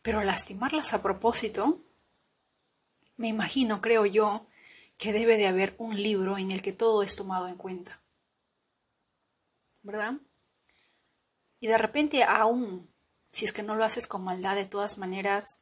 pero 0.00 0.24
lastimarlas 0.24 0.94
a 0.94 1.02
propósito, 1.02 1.82
me 3.18 3.28
imagino, 3.28 3.82
creo 3.82 4.06
yo, 4.06 4.46
que 4.96 5.12
debe 5.12 5.36
de 5.36 5.48
haber 5.48 5.74
un 5.76 6.02
libro 6.02 6.38
en 6.38 6.50
el 6.50 6.62
que 6.62 6.72
todo 6.72 7.02
es 7.02 7.14
tomado 7.14 7.46
en 7.46 7.56
cuenta. 7.56 8.00
¿Verdad? 9.82 10.14
Y 11.60 11.66
de 11.66 11.76
repente 11.76 12.24
aún, 12.24 12.90
si 13.30 13.44
es 13.44 13.52
que 13.52 13.62
no 13.62 13.76
lo 13.76 13.84
haces 13.84 14.06
con 14.06 14.24
maldad, 14.24 14.56
de 14.56 14.64
todas 14.64 14.96
maneras, 14.96 15.60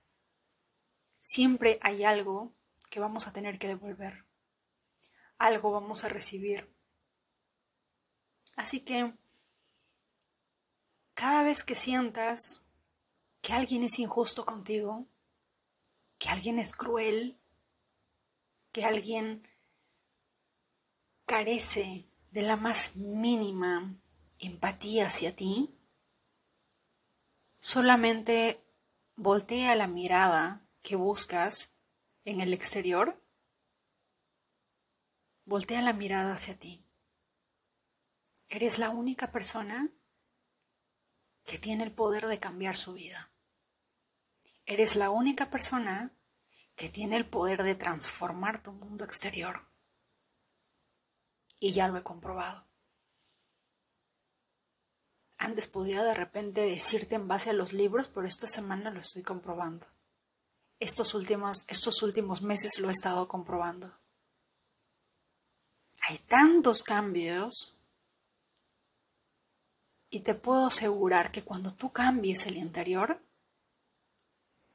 siempre 1.23 1.79
hay 1.81 2.05
algo 2.05 2.53
que 2.91 3.01
vamos 3.01 3.27
a 3.27 3.33
tener 3.33 3.59
que 3.59 3.69
devolver. 3.69 4.27
Algo 5.39 5.71
vamos 5.71 6.05
a 6.05 6.09
recibir. 6.09 6.71
Así 8.57 8.81
que, 8.81 9.15
cada 11.15 11.43
vez 11.45 11.65
que 11.65 11.75
sientas 11.75 12.67
que 13.41 13.55
alguien 13.55 13.83
es 13.85 13.99
injusto 13.99 14.45
contigo, 14.45 15.07
que 16.19 16.29
alguien 16.29 16.59
es 16.59 16.75
cruel, 16.75 17.39
que 18.73 18.85
alguien 18.85 19.49
carece 21.25 22.07
de 22.31 22.43
la 22.43 22.57
más 22.57 22.97
mínima 22.97 23.97
empatía 24.39 25.07
hacia 25.07 25.35
ti, 25.35 25.75
solamente 27.61 28.61
voltea 29.17 29.75
la 29.77 29.87
mirada 29.87 30.62
que 30.83 30.97
buscas 30.97 31.73
en 32.25 32.41
el 32.41 32.53
exterior, 32.53 33.25
voltea 35.45 35.83
la 35.83 35.93
mirada 35.93 36.35
hacia 36.35 36.59
ti. 36.59 36.85
Eres 38.49 38.79
la 38.79 38.91
única 38.91 39.33
persona 39.33 39.89
que 41.45 41.59
tiene 41.59 41.85
el 41.85 41.93
poder 41.93 42.27
de 42.27 42.39
cambiar 42.39 42.77
su 42.77 42.93
vida. 42.93 43.33
Eres 44.67 44.97
la 44.97 45.11
única 45.11 45.51
persona 45.51 46.15
que 46.77 46.89
tiene 46.89 47.17
el 47.17 47.29
poder 47.29 47.63
de 47.63 47.75
transformar 47.75 48.63
tu 48.63 48.73
mundo 48.73 49.05
exterior. 49.05 49.69
Y 51.59 51.73
ya 51.73 51.89
lo 51.89 51.99
he 51.99 52.03
comprobado. 52.03 52.67
Antes 55.39 55.67
podía 55.67 56.03
de 56.05 56.15
repente 56.15 56.61
decirte 56.61 57.17
en 57.17 57.27
base 57.27 57.51
a 57.51 57.53
los 57.53 57.73
libros, 57.73 58.09
pero 58.09 58.27
esta 58.27 58.47
semana 58.47 58.91
lo 58.91 59.01
estoy 59.01 59.23
comprobando. 59.23 59.87
Estos 60.83 61.15
últimos, 61.15 61.65
estos 61.69 62.03
últimos 62.03 62.43
meses 62.43 62.81
lo 62.81 62.89
he 62.89 62.91
estado 62.91 63.29
comprobando. 63.29 63.97
Hay 66.09 66.19
tantos 66.19 66.83
cambios 66.83 67.81
y 70.11 70.25
te 70.25 70.35
puedo 70.35 70.67
asegurar 70.67 71.31
que 71.31 71.45
cuando 71.45 71.73
tú 71.73 71.93
cambies 71.93 72.47
el 72.47 72.57
interior, 72.57 73.23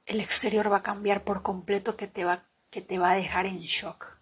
el 0.05 0.21
exterior 0.21 0.71
va 0.71 0.77
a 0.77 0.81
cambiar 0.81 1.25
por 1.25 1.43
completo 1.43 1.97
que 1.97 2.07
te 2.07 2.23
va, 2.23 2.47
que 2.69 2.79
te 2.79 2.97
va 2.99 3.11
a 3.11 3.15
dejar 3.15 3.45
en 3.45 3.57
shock. 3.57 4.21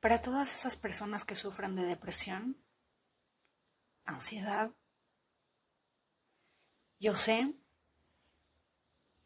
Para 0.00 0.20
todas 0.20 0.52
esas 0.52 0.74
personas 0.74 1.24
que 1.24 1.36
sufran 1.36 1.76
de 1.76 1.84
depresión, 1.84 2.60
ansiedad, 4.04 4.72
yo 6.98 7.14
sé 7.14 7.61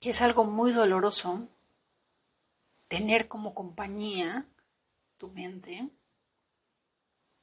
que 0.00 0.10
es 0.10 0.22
algo 0.22 0.44
muy 0.44 0.72
doloroso 0.72 1.48
tener 2.88 3.28
como 3.28 3.54
compañía 3.54 4.46
tu 5.16 5.28
mente 5.28 5.90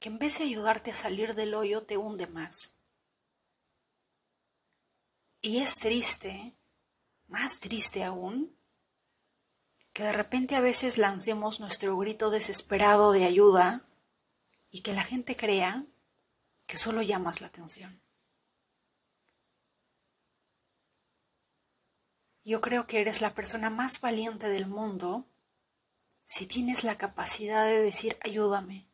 que 0.03 0.09
en 0.09 0.19
vez 0.19 0.37
de 0.37 0.43
ayudarte 0.43 0.91
a 0.91 0.95
salir 0.95 1.33
del 1.33 1.53
hoyo 1.53 1.83
te 1.83 1.95
hunde 1.95 2.27
más. 2.27 2.73
Y 5.41 5.59
es 5.59 5.75
triste, 5.75 6.57
más 7.27 7.61
triste 7.61 8.03
aún, 8.03 8.53
que 9.93 10.03
de 10.03 10.11
repente 10.11 10.57
a 10.57 10.59
veces 10.59 10.97
lancemos 10.97 11.61
nuestro 11.61 11.97
grito 11.97 12.31
desesperado 12.31 13.13
de 13.13 13.23
ayuda 13.23 13.85
y 14.71 14.81
que 14.81 14.91
la 14.91 15.03
gente 15.03 15.37
crea 15.37 15.85
que 16.67 16.77
solo 16.77 17.01
llamas 17.01 17.39
la 17.39 17.47
atención. 17.47 18.02
Yo 22.43 22.61
creo 22.61 22.87
que 22.87 23.01
eres 23.01 23.21
la 23.21 23.33
persona 23.33 23.69
más 23.69 24.01
valiente 24.01 24.49
del 24.49 24.67
mundo 24.67 25.27
si 26.25 26.45
tienes 26.45 26.83
la 26.83 26.97
capacidad 26.97 27.65
de 27.65 27.79
decir 27.79 28.17
ayúdame. 28.21 28.89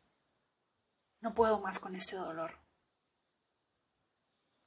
No 1.20 1.34
puedo 1.34 1.60
más 1.60 1.78
con 1.78 1.94
este 1.94 2.16
dolor 2.16 2.60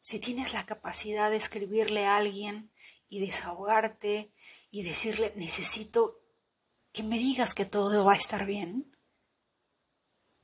si 0.04 0.20
tienes 0.20 0.52
la 0.52 0.66
capacidad 0.66 1.30
de 1.30 1.38
escribirle 1.38 2.06
a 2.06 2.18
alguien 2.18 2.74
y 3.08 3.22
desahogarte 3.22 4.34
y 4.70 4.84
decirle, 4.84 5.32
necesito 5.38 6.20
que 6.92 7.04
me 7.04 7.18
digas 7.18 7.54
que 7.54 7.64
todo 7.64 8.04
va 8.04 8.12
a 8.12 8.18
estar 8.18 8.46
bien, 8.46 8.98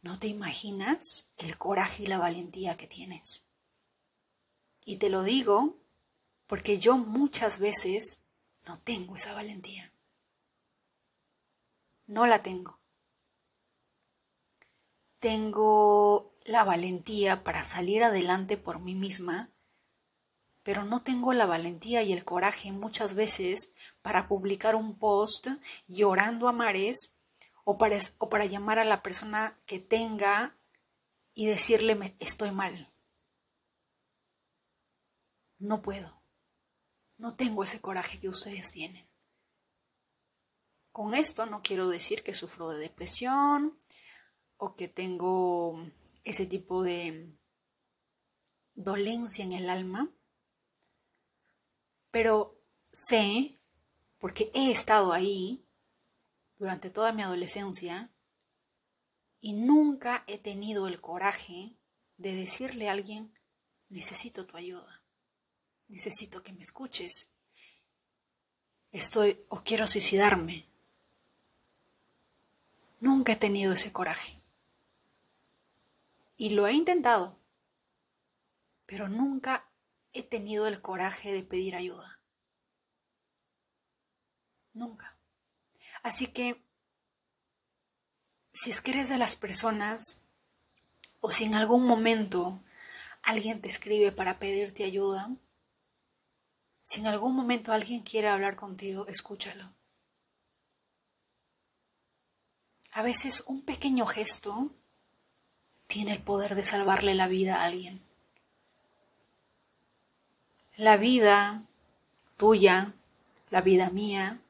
no 0.01 0.17
te 0.17 0.27
imaginas 0.27 1.27
el 1.35 1.57
coraje 1.57 2.03
y 2.03 2.07
la 2.07 2.17
valentía 2.17 2.77
que 2.77 2.87
tienes. 2.87 3.43
Y 4.85 4.95
te 4.95 5.09
lo 5.09 5.23
digo 5.23 5.83
porque 6.47 6.79
yo 6.79 6.97
muchas 6.97 7.59
veces 7.59 8.23
no 8.69 8.77
tengo 8.77 9.15
esa 9.15 9.33
valentía. 9.33 9.91
No 12.05 12.27
la 12.27 12.43
tengo. 12.43 12.79
Tengo 15.17 16.35
la 16.43 16.63
valentía 16.63 17.43
para 17.43 17.63
salir 17.63 18.03
adelante 18.03 18.57
por 18.57 18.79
mí 18.79 18.93
misma, 18.93 19.49
pero 20.61 20.85
no 20.85 21.01
tengo 21.01 21.33
la 21.33 21.47
valentía 21.47 22.03
y 22.03 22.13
el 22.13 22.25
coraje 22.25 22.71
muchas 22.71 23.15
veces 23.15 23.73
para 24.03 24.27
publicar 24.27 24.75
un 24.75 24.99
post 24.99 25.47
llorando 25.87 26.47
a 26.47 26.51
mares 26.51 27.15
o 27.63 27.79
para, 27.79 27.97
o 28.19 28.29
para 28.29 28.45
llamar 28.45 28.77
a 28.77 28.85
la 28.85 29.01
persona 29.01 29.57
que 29.65 29.79
tenga 29.79 30.55
y 31.33 31.47
decirle 31.47 32.15
estoy 32.19 32.51
mal. 32.51 32.93
No 35.57 35.81
puedo. 35.81 36.18
No 37.19 37.35
tengo 37.35 37.63
ese 37.63 37.81
coraje 37.81 38.17
que 38.17 38.29
ustedes 38.29 38.71
tienen. 38.71 39.05
Con 40.93 41.13
esto 41.13 41.45
no 41.45 41.61
quiero 41.61 41.89
decir 41.89 42.23
que 42.23 42.33
sufro 42.33 42.69
de 42.69 42.79
depresión 42.79 43.77
o 44.55 44.75
que 44.75 44.87
tengo 44.87 45.85
ese 46.23 46.45
tipo 46.45 46.81
de 46.81 47.37
dolencia 48.73 49.43
en 49.43 49.51
el 49.51 49.69
alma, 49.69 50.09
pero 52.09 52.57
sé, 52.91 53.59
porque 54.17 54.49
he 54.53 54.71
estado 54.71 55.11
ahí 55.11 55.67
durante 56.57 56.89
toda 56.89 57.11
mi 57.11 57.21
adolescencia 57.21 58.13
y 59.41 59.53
nunca 59.53 60.23
he 60.27 60.37
tenido 60.37 60.87
el 60.87 61.01
coraje 61.01 61.77
de 62.15 62.33
decirle 62.33 62.87
a 62.87 62.93
alguien, 62.93 63.33
necesito 63.89 64.45
tu 64.45 64.55
ayuda, 64.55 64.98
necesito 65.89 66.41
que 66.41 66.53
me 66.53 66.61
escuches, 66.61 67.29
estoy 68.91 69.43
o 69.49 69.63
quiero 69.63 69.87
suicidarme. 69.87 70.67
Nunca 72.99 73.33
he 73.33 73.35
tenido 73.35 73.73
ese 73.73 73.91
coraje. 73.91 74.41
Y 76.37 76.51
lo 76.51 76.67
he 76.67 76.73
intentado, 76.73 77.37
pero 78.85 79.09
nunca 79.09 79.69
he 80.13 80.23
tenido 80.23 80.67
el 80.67 80.81
coraje 80.81 81.33
de 81.33 81.43
pedir 81.43 81.75
ayuda. 81.75 82.19
Nunca. 84.73 85.17
Así 86.01 86.27
que 86.27 86.63
si 88.53 88.69
es 88.69 88.81
que 88.81 88.91
eres 88.91 89.09
de 89.09 89.17
las 89.17 89.35
personas 89.35 90.23
o 91.19 91.31
si 91.31 91.45
en 91.45 91.55
algún 91.55 91.85
momento 91.85 92.63
alguien 93.21 93.61
te 93.61 93.67
escribe 93.67 94.11
para 94.11 94.39
pedirte 94.39 94.83
ayuda, 94.83 95.35
si 96.89 97.01
en 97.01 97.05
algún 97.05 97.35
momento 97.35 97.71
alguien 97.71 98.01
quiere 98.01 98.29
hablar 98.29 98.55
contigo, 98.55 99.05
escúchalo. 99.05 99.71
A 102.93 103.03
veces 103.03 103.43
un 103.45 103.61
pequeño 103.61 104.07
gesto 104.07 104.71
tiene 105.85 106.13
el 106.13 106.23
poder 106.23 106.55
de 106.55 106.63
salvarle 106.63 107.13
la 107.13 107.27
vida 107.27 107.61
a 107.61 107.65
alguien. 107.65 108.01
La 110.77 110.97
vida 110.97 111.61
tuya, 112.37 112.95
la 113.51 113.61
vida 113.61 113.91
mía, 113.91 114.41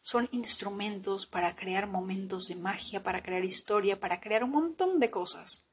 son 0.00 0.28
instrumentos 0.30 1.26
para 1.26 1.56
crear 1.56 1.88
momentos 1.88 2.46
de 2.46 2.54
magia, 2.54 3.02
para 3.02 3.20
crear 3.20 3.44
historia, 3.44 3.98
para 3.98 4.20
crear 4.20 4.44
un 4.44 4.52
montón 4.52 5.00
de 5.00 5.10
cosas. 5.10 5.67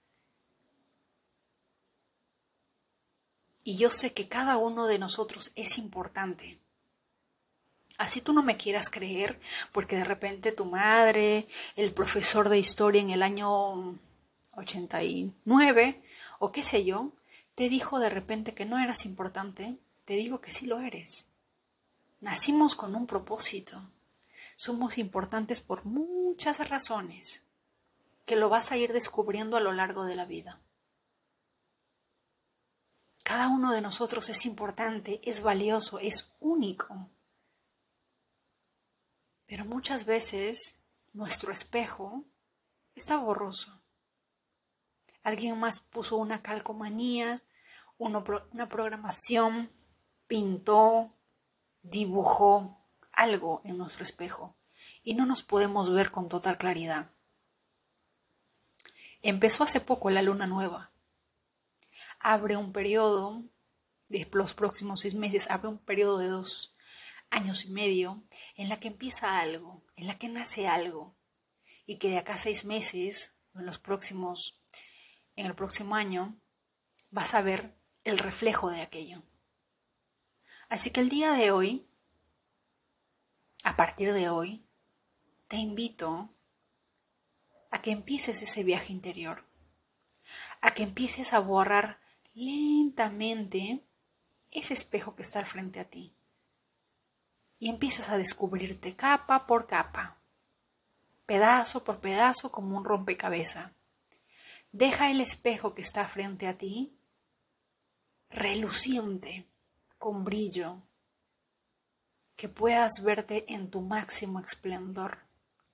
Y 3.68 3.78
yo 3.78 3.90
sé 3.90 4.14
que 4.14 4.28
cada 4.30 4.58
uno 4.58 4.86
de 4.86 5.00
nosotros 5.00 5.52
es 5.56 5.80
importante. 5.80 6.60
Así 7.98 8.22
tú 8.22 8.32
no 8.32 8.44
me 8.44 8.58
quieras 8.58 8.92
creer, 8.92 9.40
porque 9.72 9.96
de 9.96 10.04
repente 10.04 10.52
tu 10.52 10.66
madre, 10.66 11.48
el 11.76 11.92
profesor 11.92 12.50
de 12.50 12.60
historia 12.60 13.02
en 13.02 13.10
el 13.10 13.24
año 13.24 13.98
89, 14.56 16.04
o 16.38 16.52
qué 16.52 16.62
sé 16.62 16.86
yo, 16.86 17.12
te 17.56 17.68
dijo 17.68 17.98
de 17.98 18.12
repente 18.12 18.54
que 18.54 18.66
no 18.66 18.78
eras 18.78 19.04
importante, 19.04 19.80
te 20.06 20.14
digo 20.14 20.42
que 20.42 20.52
sí 20.52 20.68
lo 20.68 20.82
eres. 20.82 21.26
Nacimos 22.22 22.76
con 22.76 22.96
un 22.96 23.08
propósito. 23.08 23.82
Somos 24.58 25.00
importantes 25.00 25.62
por 25.62 25.86
muchas 25.86 26.70
razones, 26.70 27.42
que 28.28 28.36
lo 28.36 28.48
vas 28.48 28.72
a 28.72 28.78
ir 28.78 28.94
descubriendo 28.94 29.58
a 29.58 29.62
lo 29.62 29.72
largo 29.72 30.06
de 30.06 30.16
la 30.16 30.26
vida. 30.26 30.62
Cada 33.26 33.48
uno 33.48 33.74
de 33.74 33.82
nosotros 33.82 34.30
es 34.30 34.46
importante, 34.46 35.20
es 35.24 35.42
valioso, 35.42 35.98
es 35.98 36.36
único. 36.40 37.10
Pero 39.48 39.66
muchas 39.66 40.06
veces 40.06 40.80
nuestro 41.12 41.52
espejo 41.52 42.24
está 42.94 43.18
borroso. 43.18 43.82
Alguien 45.24 45.60
más 45.60 45.80
puso 45.80 46.18
una 46.18 46.44
calcomanía, 46.44 47.42
una 47.98 48.70
programación, 48.70 49.72
pintó, 50.28 51.12
dibujó 51.82 52.78
algo 53.12 53.62
en 53.64 53.80
nuestro 53.80 54.04
espejo 54.04 54.56
y 55.02 55.16
no 55.16 55.26
nos 55.26 55.42
podemos 55.42 55.92
ver 55.92 56.12
con 56.12 56.30
total 56.30 56.60
claridad. 56.60 57.10
Empezó 59.24 59.64
hace 59.64 59.82
poco 59.82 60.12
la 60.12 60.22
luna 60.22 60.46
nueva 60.46 60.92
abre 62.28 62.58
un 62.58 62.74
periodo 62.74 63.44
de 64.10 64.28
los 64.34 64.56
próximos 64.56 65.02
seis 65.02 65.14
meses, 65.14 65.48
abre 65.52 65.68
un 65.68 65.78
periodo 65.78 66.18
de 66.18 66.28
dos 66.28 66.76
años 67.30 67.66
y 67.66 67.70
medio 67.70 68.24
en 68.56 68.68
la 68.68 68.80
que 68.80 68.88
empieza 68.88 69.38
algo, 69.38 69.86
en 69.96 70.08
la 70.08 70.18
que 70.18 70.28
nace 70.28 70.68
algo, 70.68 71.16
y 71.86 71.98
que 72.00 72.10
de 72.10 72.18
acá 72.18 72.34
a 72.34 72.40
seis 72.40 72.66
meses, 72.66 73.36
en 73.54 73.68
los 73.68 73.78
próximos, 73.78 74.60
en 75.36 75.46
el 75.46 75.54
próximo 75.54 75.94
año, 75.94 76.36
vas 77.12 77.36
a 77.36 77.44
ver 77.44 77.78
el 78.04 78.18
reflejo 78.18 78.72
de 78.72 78.82
aquello. 78.82 79.22
Así 80.68 80.90
que 80.90 81.02
el 81.02 81.10
día 81.10 81.32
de 81.34 81.52
hoy, 81.52 81.88
a 83.64 83.76
partir 83.76 84.14
de 84.14 84.30
hoy, 84.30 84.66
te 85.48 85.58
invito 85.58 86.34
a 87.70 87.84
que 87.84 87.92
empieces 87.92 88.42
ese 88.42 88.64
viaje 88.64 88.94
interior, 88.94 89.46
a 90.62 90.74
que 90.74 90.82
empieces 90.82 91.32
a 91.34 91.40
borrar 91.40 92.04
lentamente 92.36 93.84
ese 94.52 94.74
espejo 94.74 95.16
que 95.16 95.24
está 95.24 95.40
al 95.40 95.46
frente 95.46 95.80
a 95.80 95.90
ti. 95.90 96.14
Y 97.58 97.70
empiezas 97.70 98.10
a 98.10 98.18
descubrirte 98.18 98.96
capa 98.96 99.48
por 99.48 99.66
capa, 99.66 100.20
pedazo 101.26 101.84
por 101.84 102.02
pedazo 102.02 102.52
como 102.52 102.78
un 102.78 102.86
rompecabezas. 102.86 103.72
Deja 104.72 105.10
el 105.10 105.22
espejo 105.22 105.74
que 105.74 105.82
está 105.82 106.08
frente 106.08 106.48
a 106.48 106.58
ti 106.58 106.92
reluciente, 108.30 109.48
con 109.98 110.26
brillo, 110.26 110.82
que 112.36 112.50
puedas 112.50 113.02
verte 113.02 113.46
en 113.54 113.70
tu 113.70 113.80
máximo 113.80 114.42
esplendor, 114.42 115.20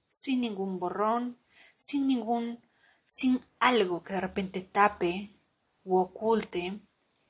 sin 0.07 0.41
ningún 0.41 0.77
borrón, 0.77 1.39
sin 1.75 2.05
ningún, 2.05 2.63
sin 3.05 3.43
algo 3.59 4.03
que 4.03 4.13
de 4.13 4.21
repente 4.21 4.61
tape 4.61 5.40
u 5.83 5.97
oculte 5.97 6.79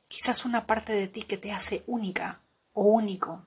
quizás 0.07 0.45
una 0.45 0.67
parte 0.67 0.93
de 0.93 1.07
ti 1.07 1.23
que 1.23 1.37
te 1.37 1.51
hace 1.51 1.83
única 1.87 2.41
o 2.73 2.83
único. 2.83 3.45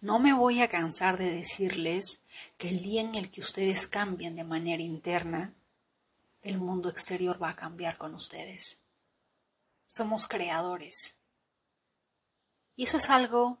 No 0.00 0.20
me 0.20 0.32
voy 0.32 0.62
a 0.62 0.68
cansar 0.68 1.18
de 1.18 1.30
decirles 1.30 2.22
que 2.56 2.68
el 2.68 2.80
día 2.82 3.00
en 3.00 3.16
el 3.16 3.30
que 3.30 3.40
ustedes 3.40 3.88
cambien 3.88 4.36
de 4.36 4.44
manera 4.44 4.82
interna, 4.82 5.54
el 6.42 6.58
mundo 6.58 6.88
exterior 6.88 7.42
va 7.42 7.50
a 7.50 7.56
cambiar 7.56 7.98
con 7.98 8.14
ustedes. 8.14 8.82
Somos 9.88 10.28
creadores. 10.28 11.18
Y 12.76 12.84
eso 12.84 12.98
es 12.98 13.10
algo 13.10 13.58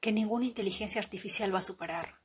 que 0.00 0.12
ninguna 0.12 0.46
inteligencia 0.46 1.00
artificial 1.00 1.54
va 1.54 1.58
a 1.58 1.62
superar. 1.62 2.20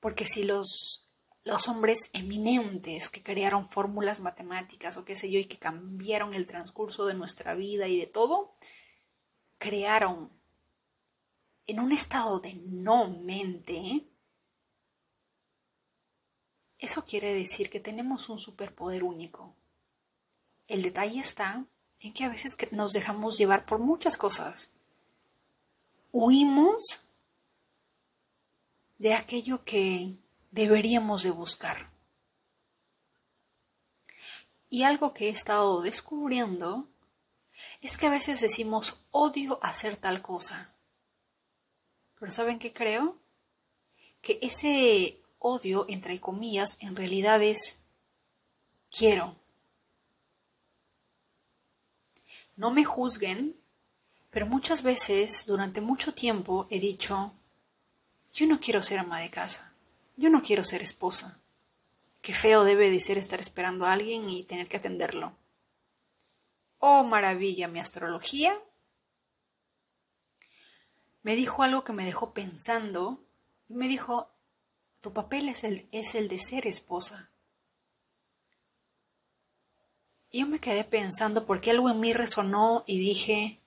Porque 0.00 0.26
si 0.26 0.44
los 0.44 1.05
los 1.46 1.68
hombres 1.68 2.10
eminentes 2.12 3.08
que 3.08 3.22
crearon 3.22 3.68
fórmulas 3.68 4.18
matemáticas 4.18 4.96
o 4.96 5.04
qué 5.04 5.14
sé 5.14 5.30
yo 5.30 5.38
y 5.38 5.44
que 5.44 5.60
cambiaron 5.60 6.34
el 6.34 6.44
transcurso 6.44 7.06
de 7.06 7.14
nuestra 7.14 7.54
vida 7.54 7.86
y 7.86 8.00
de 8.00 8.08
todo, 8.08 8.52
crearon 9.56 10.28
en 11.68 11.78
un 11.78 11.92
estado 11.92 12.40
de 12.40 12.54
no 12.54 13.08
mente, 13.08 14.04
eso 16.80 17.04
quiere 17.04 17.32
decir 17.32 17.70
que 17.70 17.78
tenemos 17.78 18.28
un 18.28 18.40
superpoder 18.40 19.04
único. 19.04 19.54
El 20.66 20.82
detalle 20.82 21.20
está 21.20 21.64
en 22.00 22.12
que 22.12 22.24
a 22.24 22.28
veces 22.28 22.56
nos 22.72 22.92
dejamos 22.92 23.38
llevar 23.38 23.66
por 23.66 23.78
muchas 23.78 24.16
cosas. 24.16 24.70
Huimos 26.10 27.02
de 28.98 29.14
aquello 29.14 29.62
que 29.62 30.16
deberíamos 30.56 31.22
de 31.22 31.30
buscar. 31.30 31.90
Y 34.70 34.82
algo 34.82 35.12
que 35.12 35.26
he 35.26 35.28
estado 35.28 35.82
descubriendo 35.82 36.88
es 37.82 37.98
que 37.98 38.06
a 38.06 38.10
veces 38.10 38.40
decimos 38.40 38.98
odio 39.10 39.60
hacer 39.62 39.96
tal 39.96 40.22
cosa. 40.22 40.74
Pero 42.18 42.32
¿saben 42.32 42.58
qué 42.58 42.72
creo? 42.72 43.18
Que 44.22 44.38
ese 44.40 45.20
odio, 45.38 45.84
entre 45.88 46.18
comillas, 46.20 46.78
en 46.80 46.96
realidad 46.96 47.42
es 47.42 47.78
quiero. 48.90 49.36
No 52.56 52.70
me 52.70 52.84
juzguen, 52.84 53.60
pero 54.30 54.46
muchas 54.46 54.82
veces, 54.82 55.44
durante 55.46 55.82
mucho 55.82 56.14
tiempo, 56.14 56.66
he 56.70 56.80
dicho, 56.80 57.34
yo 58.32 58.46
no 58.46 58.58
quiero 58.58 58.82
ser 58.82 58.98
ama 58.98 59.20
de 59.20 59.30
casa. 59.30 59.75
Yo 60.16 60.30
no 60.30 60.42
quiero 60.42 60.64
ser 60.64 60.82
esposa. 60.82 61.40
Qué 62.22 62.32
feo 62.32 62.64
debe 62.64 62.90
de 62.90 63.00
ser 63.00 63.18
estar 63.18 63.38
esperando 63.38 63.86
a 63.86 63.92
alguien 63.92 64.28
y 64.28 64.44
tener 64.44 64.66
que 64.66 64.78
atenderlo. 64.78 65.36
Oh, 66.78 67.04
maravilla, 67.04 67.68
mi 67.68 67.78
astrología. 67.78 68.58
Me 71.22 71.36
dijo 71.36 71.62
algo 71.62 71.84
que 71.84 71.92
me 71.92 72.04
dejó 72.04 72.32
pensando 72.32 73.20
y 73.68 73.74
me 73.74 73.88
dijo, 73.88 74.30
tu 75.00 75.12
papel 75.12 75.48
es 75.48 75.64
el, 75.64 75.88
es 75.92 76.14
el 76.14 76.28
de 76.28 76.38
ser 76.40 76.66
esposa. 76.66 77.30
Y 80.30 80.40
yo 80.40 80.46
me 80.46 80.60
quedé 80.60 80.84
pensando 80.84 81.46
porque 81.46 81.70
algo 81.70 81.90
en 81.90 82.00
mí 82.00 82.12
resonó 82.12 82.84
y 82.86 82.98
dije, 82.98 83.60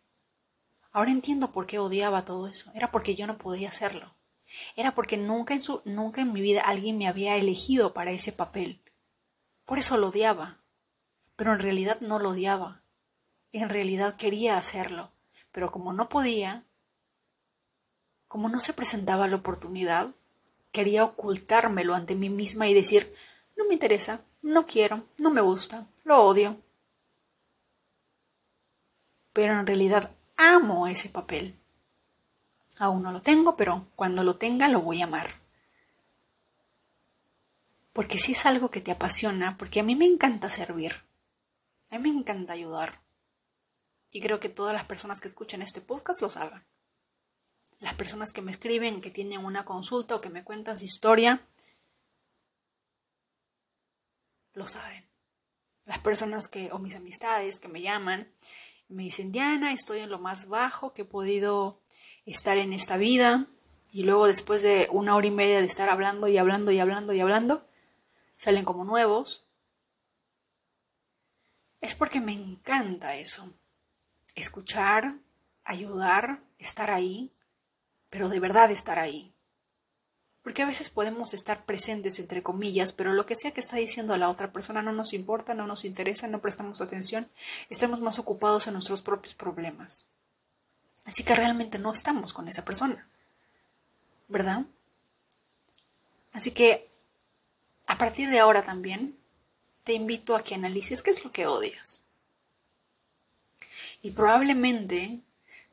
ahora 0.92 1.12
entiendo 1.12 1.52
por 1.52 1.68
qué 1.68 1.80
odiaba 1.80 2.26
todo 2.26 2.48
eso. 2.48 2.72
Era 2.76 2.92
porque 2.92 3.16
yo 3.16 3.28
no 3.28 3.38
podía 3.38 3.70
hacerlo. 3.70 4.16
Era 4.76 4.96
porque 4.96 5.18
nunca 5.18 5.54
en, 5.54 5.62
su, 5.62 5.82
nunca 5.86 6.22
en 6.22 6.34
mi 6.34 6.42
vida 6.42 6.62
alguien 6.62 6.98
me 6.98 7.08
había 7.08 7.36
elegido 7.36 7.94
para 7.94 8.12
ese 8.12 8.32
papel. 8.32 8.82
Por 9.66 9.78
eso 9.80 9.98
lo 9.98 10.10
odiaba. 10.10 10.62
Pero 11.36 11.54
en 11.54 11.60
realidad 11.60 12.00
no 12.02 12.20
lo 12.20 12.32
odiaba. 12.32 12.84
En 13.52 13.70
realidad 13.70 14.16
quería 14.16 14.58
hacerlo. 14.58 15.12
Pero 15.52 15.72
como 15.72 15.94
no 15.94 16.10
podía, 16.10 16.66
como 18.28 18.50
no 18.50 18.60
se 18.60 18.74
presentaba 18.74 19.28
la 19.28 19.38
oportunidad, 19.38 20.12
quería 20.72 21.04
ocultármelo 21.04 21.96
ante 21.96 22.16
mí 22.16 22.30
misma 22.30 22.68
y 22.68 22.74
decir, 22.74 23.14
no 23.58 23.66
me 23.66 23.74
interesa, 23.74 24.22
no 24.42 24.66
quiero, 24.66 25.06
no 25.18 25.32
me 25.32 25.42
gusta, 25.42 25.88
lo 26.04 26.24
odio. 26.24 26.62
Pero 29.34 29.60
en 29.60 29.68
realidad 29.68 30.12
amo 30.38 30.88
ese 30.88 31.10
papel. 31.10 31.59
Aún 32.80 33.04
no 33.04 33.12
lo 33.12 33.22
tengo, 33.22 33.58
pero 33.58 33.88
cuando 33.98 34.24
lo 34.24 34.38
tenga 34.38 34.70
lo 34.70 34.82
voy 34.82 35.02
a 35.02 35.04
amar. 35.04 35.42
Porque 37.92 38.18
si 38.18 38.32
es 38.32 38.46
algo 38.46 38.72
que 38.72 38.80
te 38.80 38.92
apasiona, 38.92 39.58
porque 39.58 39.82
a 39.82 39.84
mí 39.84 39.96
me 39.96 40.06
encanta 40.06 40.50
servir, 40.50 41.04
a 41.90 42.00
mí 42.00 42.10
me 42.10 42.20
encanta 42.20 42.54
ayudar. 42.54 43.02
Y 44.12 44.22
creo 44.22 44.40
que 44.40 44.48
todas 44.48 44.74
las 44.74 44.86
personas 44.86 45.20
que 45.20 45.28
escuchan 45.28 45.62
este 45.62 45.82
podcast 45.82 46.22
lo 46.22 46.32
saben. 46.32 46.64
Las 47.80 47.96
personas 47.96 48.32
que 48.32 48.42
me 48.42 48.52
escriben, 48.52 49.02
que 49.02 49.12
tienen 49.12 49.44
una 49.44 49.66
consulta 49.66 50.16
o 50.16 50.22
que 50.22 50.30
me 50.30 50.46
cuentan 50.46 50.78
su 50.78 50.86
historia, 50.86 51.46
lo 54.54 54.68
saben. 54.68 55.06
Las 55.84 56.00
personas 56.00 56.48
que, 56.48 56.72
o 56.72 56.80
mis 56.80 56.96
amistades 56.96 57.60
que 57.60 57.68
me 57.68 57.82
llaman, 57.82 58.32
me 58.88 59.04
dicen, 59.04 59.34
Diana, 59.34 59.74
estoy 59.74 60.00
en 60.00 60.10
lo 60.10 60.20
más 60.20 60.48
bajo 60.48 60.94
que 60.94 61.02
he 61.02 61.06
podido 61.06 61.82
estar 62.32 62.58
en 62.58 62.74
esta 62.74 62.98
vida. 62.98 63.48
Y 63.92 64.04
luego 64.04 64.28
después 64.28 64.62
de 64.62 64.88
una 64.92 65.16
hora 65.16 65.28
y 65.28 65.32
media 65.32 65.60
de 65.60 65.66
estar 65.66 65.90
hablando 65.90 66.28
y 66.28 66.38
hablando 66.38 66.72
y 66.72 66.80
hablando 66.80 67.14
y 67.14 67.20
hablando, 67.20 67.66
salen 68.38 68.66
como 68.66 68.84
nuevos. 68.84 69.48
Es 71.82 71.96
porque 71.96 72.20
me 72.20 72.34
encanta 72.34 73.16
eso. 73.16 73.52
Escuchar, 74.36 75.16
ayudar, 75.64 76.42
estar 76.58 76.92
ahí, 76.92 77.32
pero 78.10 78.30
de 78.30 78.40
verdad 78.40 78.70
estar 78.72 79.00
ahí. 79.00 79.34
Porque 80.42 80.64
a 80.64 80.68
veces 80.68 80.90
podemos 80.90 81.34
estar 81.34 81.66
presentes, 81.66 82.20
entre 82.20 82.44
comillas, 82.44 82.94
pero 82.94 83.14
lo 83.14 83.26
que 83.26 83.36
sea 83.36 83.52
que 83.52 83.60
está 83.60 83.76
diciendo 83.78 84.16
la 84.18 84.30
otra 84.30 84.52
persona 84.52 84.82
no 84.82 84.94
nos 84.94 85.14
importa, 85.14 85.54
no 85.54 85.68
nos 85.68 85.84
interesa, 85.84 86.28
no 86.28 86.42
prestamos 86.42 86.82
atención, 86.82 87.30
estamos 87.70 88.00
más 88.00 88.20
ocupados 88.20 88.68
en 88.68 88.74
nuestros 88.74 89.02
propios 89.02 89.36
problemas. 89.36 90.08
Así 91.06 91.24
que 91.24 91.36
realmente 91.36 91.80
no 91.80 91.94
estamos 91.94 92.34
con 92.34 92.48
esa 92.48 92.66
persona. 92.66 93.08
¿Verdad? 94.28 94.66
Así 96.34 96.52
que 96.52 96.90
a 97.88 97.98
partir 97.98 98.30
de 98.30 98.40
ahora 98.40 98.62
también 98.62 99.18
te 99.84 99.94
invito 99.94 100.36
a 100.36 100.44
que 100.44 100.56
analices 100.56 101.02
qué 101.02 101.10
es 101.10 101.24
lo 101.24 101.32
que 101.32 101.48
odias. 101.48 102.04
Y 104.02 104.12
probablemente 104.12 105.22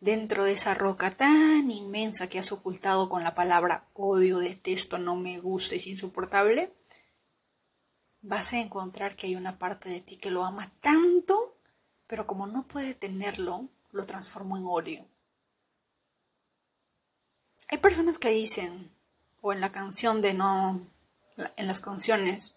dentro 0.01 0.45
de 0.45 0.53
esa 0.53 0.75
roca 0.75 1.11
tan 1.11 1.71
inmensa 1.71 2.29
que 2.29 2.39
has 2.39 2.53
ocultado 2.53 3.09
con 3.09 3.23
la 3.23 3.35
palabra 3.35 3.85
odio, 3.95 4.39
detesto, 4.39 4.99
no 4.99 5.17
me 5.17 5.39
gusta, 5.39 5.75
es 5.75 5.87
insoportable, 5.87 6.73
vas 8.23 8.53
a 8.53 8.61
encontrar 8.61 9.17
que 9.17 9.27
hay 9.27 9.37
una 9.37 9.59
parte 9.59 9.89
de 9.89 10.01
ti 10.01 10.17
que 10.17 10.31
lo 10.31 10.45
ama 10.45 10.73
tanto, 10.81 11.57
pero 12.07 12.27
como 12.27 12.47
no 12.47 12.67
puede 12.67 12.95
tenerlo, 12.95 13.69
lo 13.93 14.07
transformó 14.07 14.57
en 14.57 14.65
odio. 14.67 15.07
Hay 17.69 17.79
personas 17.79 18.19
que 18.19 18.31
dicen, 18.31 18.93
o 19.41 19.53
en 19.53 19.61
la 19.61 19.73
canción 19.73 20.23
de 20.23 20.35
no, 20.35 20.87
en 21.57 21.67
las 21.67 21.81
canciones, 21.81 22.57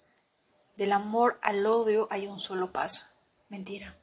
del 0.78 0.92
amor 0.92 1.40
al 1.42 1.66
odio 1.66 2.08
hay 2.12 2.28
un 2.28 2.40
solo 2.40 2.72
paso. 2.72 3.06
Mentira. 3.50 3.98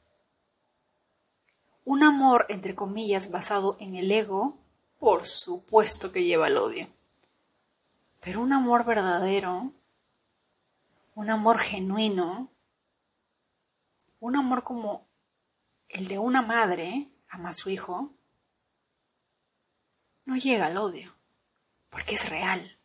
Un 1.85 2.03
amor, 2.03 2.45
entre 2.49 2.75
comillas, 2.75 3.31
basado 3.31 3.77
en 3.79 3.95
el 3.95 4.11
ego, 4.11 4.57
por 4.99 5.25
supuesto 5.25 6.11
que 6.11 6.25
lleva 6.25 6.47
al 6.47 6.57
odio. 6.57 6.87
Pero 8.19 8.41
un 8.41 8.51
amor 8.51 8.83
verdadero, 8.83 9.71
un 11.15 11.29
amor 11.29 11.59
genuino, 11.59 12.49
un 14.19 14.35
amor 14.35 14.63
como 14.63 15.07
el 15.87 16.07
de 16.07 16.19
una 16.19 16.41
madre 16.41 17.07
ama 17.29 17.49
a 17.49 17.53
su 17.53 17.69
hijo, 17.69 18.11
no 20.27 20.35
llega 20.35 20.67
al 20.67 20.77
odio, 20.77 21.15
porque 21.89 22.13
es 22.13 22.29
real, 22.29 22.79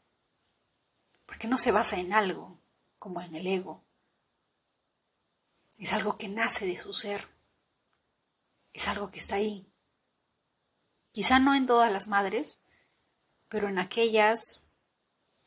porque 1.26 1.46
no 1.46 1.58
se 1.58 1.72
basa 1.72 1.98
en 1.98 2.14
algo, 2.14 2.58
como 2.98 3.20
en 3.20 3.34
el 3.34 3.46
ego. 3.46 3.84
Es 5.78 5.92
algo 5.92 6.16
que 6.16 6.28
nace 6.28 6.64
de 6.64 6.78
su 6.78 6.94
ser 6.94 7.28
es 8.72 8.88
algo 8.88 9.10
que 9.10 9.18
está 9.18 9.36
ahí. 9.36 9.66
Quizá 11.12 11.38
no 11.38 11.54
en 11.54 11.66
todas 11.66 11.92
las 11.92 12.08
madres, 12.08 12.58
pero 13.48 13.68
en 13.68 13.78
aquellas 13.78 14.68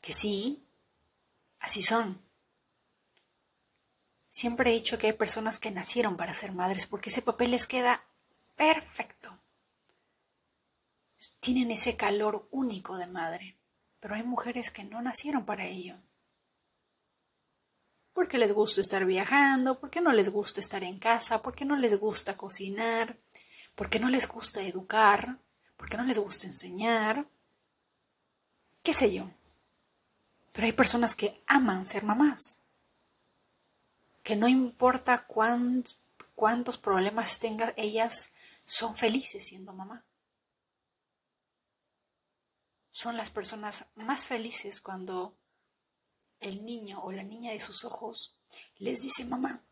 que 0.02 0.14
sí, 0.14 0.64
así 1.60 1.82
son. 1.82 2.22
Siempre 4.30 4.70
he 4.70 4.74
dicho 4.74 4.98
que 4.98 5.08
hay 5.08 5.14
personas 5.14 5.60
que 5.60 5.72
nacieron 5.72 6.18
para 6.18 6.34
ser 6.34 6.52
madres 6.52 6.86
porque 6.86 7.10
ese 7.10 7.22
papel 7.22 7.52
les 7.52 7.68
queda 7.68 8.04
perfecto. 8.56 9.35
Tienen 11.40 11.72
ese 11.72 11.96
calor 11.96 12.48
único 12.52 12.98
de 12.98 13.08
madre, 13.08 13.58
pero 14.00 14.16
hay 14.16 14.24
mujeres 14.24 14.72
que 14.72 14.84
no 14.84 15.02
nacieron 15.02 15.46
para 15.46 15.66
ello 15.66 16.00
porque 18.16 18.38
les 18.38 18.54
gusta 18.54 18.80
estar 18.80 19.06
viajando, 19.06 19.78
porque 19.78 20.00
no 20.00 20.14
les 20.14 20.30
gusta 20.30 20.62
estar 20.62 20.86
en 20.86 21.00
casa, 21.00 21.42
porque 21.42 21.66
no 21.66 21.76
les 21.76 22.00
gusta 22.00 22.38
cocinar, 22.38 23.20
porque 23.76 24.00
no 24.00 24.08
les 24.08 24.26
gusta 24.26 24.62
educar, 24.64 25.38
porque 25.76 25.98
no 25.98 26.06
les 26.06 26.18
gusta 26.18 26.48
enseñar, 26.48 27.28
qué 28.84 28.94
sé 28.94 29.14
yo. 29.14 29.30
Pero 30.54 30.66
hay 30.66 30.72
personas 30.72 31.14
que 31.14 31.44
aman 31.46 31.86
ser 31.86 32.06
mamás, 32.06 32.62
que 34.24 34.38
no 34.38 34.48
importa 34.48 35.28
cuántos 35.28 36.78
problemas 36.78 37.40
tengan, 37.40 37.74
ellas 37.76 38.32
son 38.64 38.96
felices 38.96 39.46
siendo 39.46 39.74
mamá. 39.74 40.06
Son 42.96 43.18
las 43.18 43.30
personas 43.30 43.88
más 43.96 44.26
felices 44.26 44.80
cuando 44.80 45.38
el 46.40 46.64
niño 46.64 47.04
o 47.04 47.12
la 47.12 47.24
niña 47.24 47.52
de 47.52 47.60
sus 47.60 47.84
ojos 47.84 48.38
les 48.78 49.02
dice 49.02 49.26
mamá. 49.26 49.66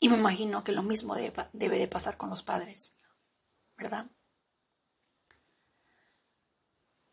Y 0.00 0.08
me 0.08 0.16
imagino 0.16 0.64
que 0.64 0.72
lo 0.72 0.82
mismo 0.82 1.14
debe, 1.14 1.50
de 1.52 1.88
pasar 1.88 2.16
con 2.16 2.30
los 2.30 2.42
padres, 2.42 2.94
¿verdad? 3.76 4.10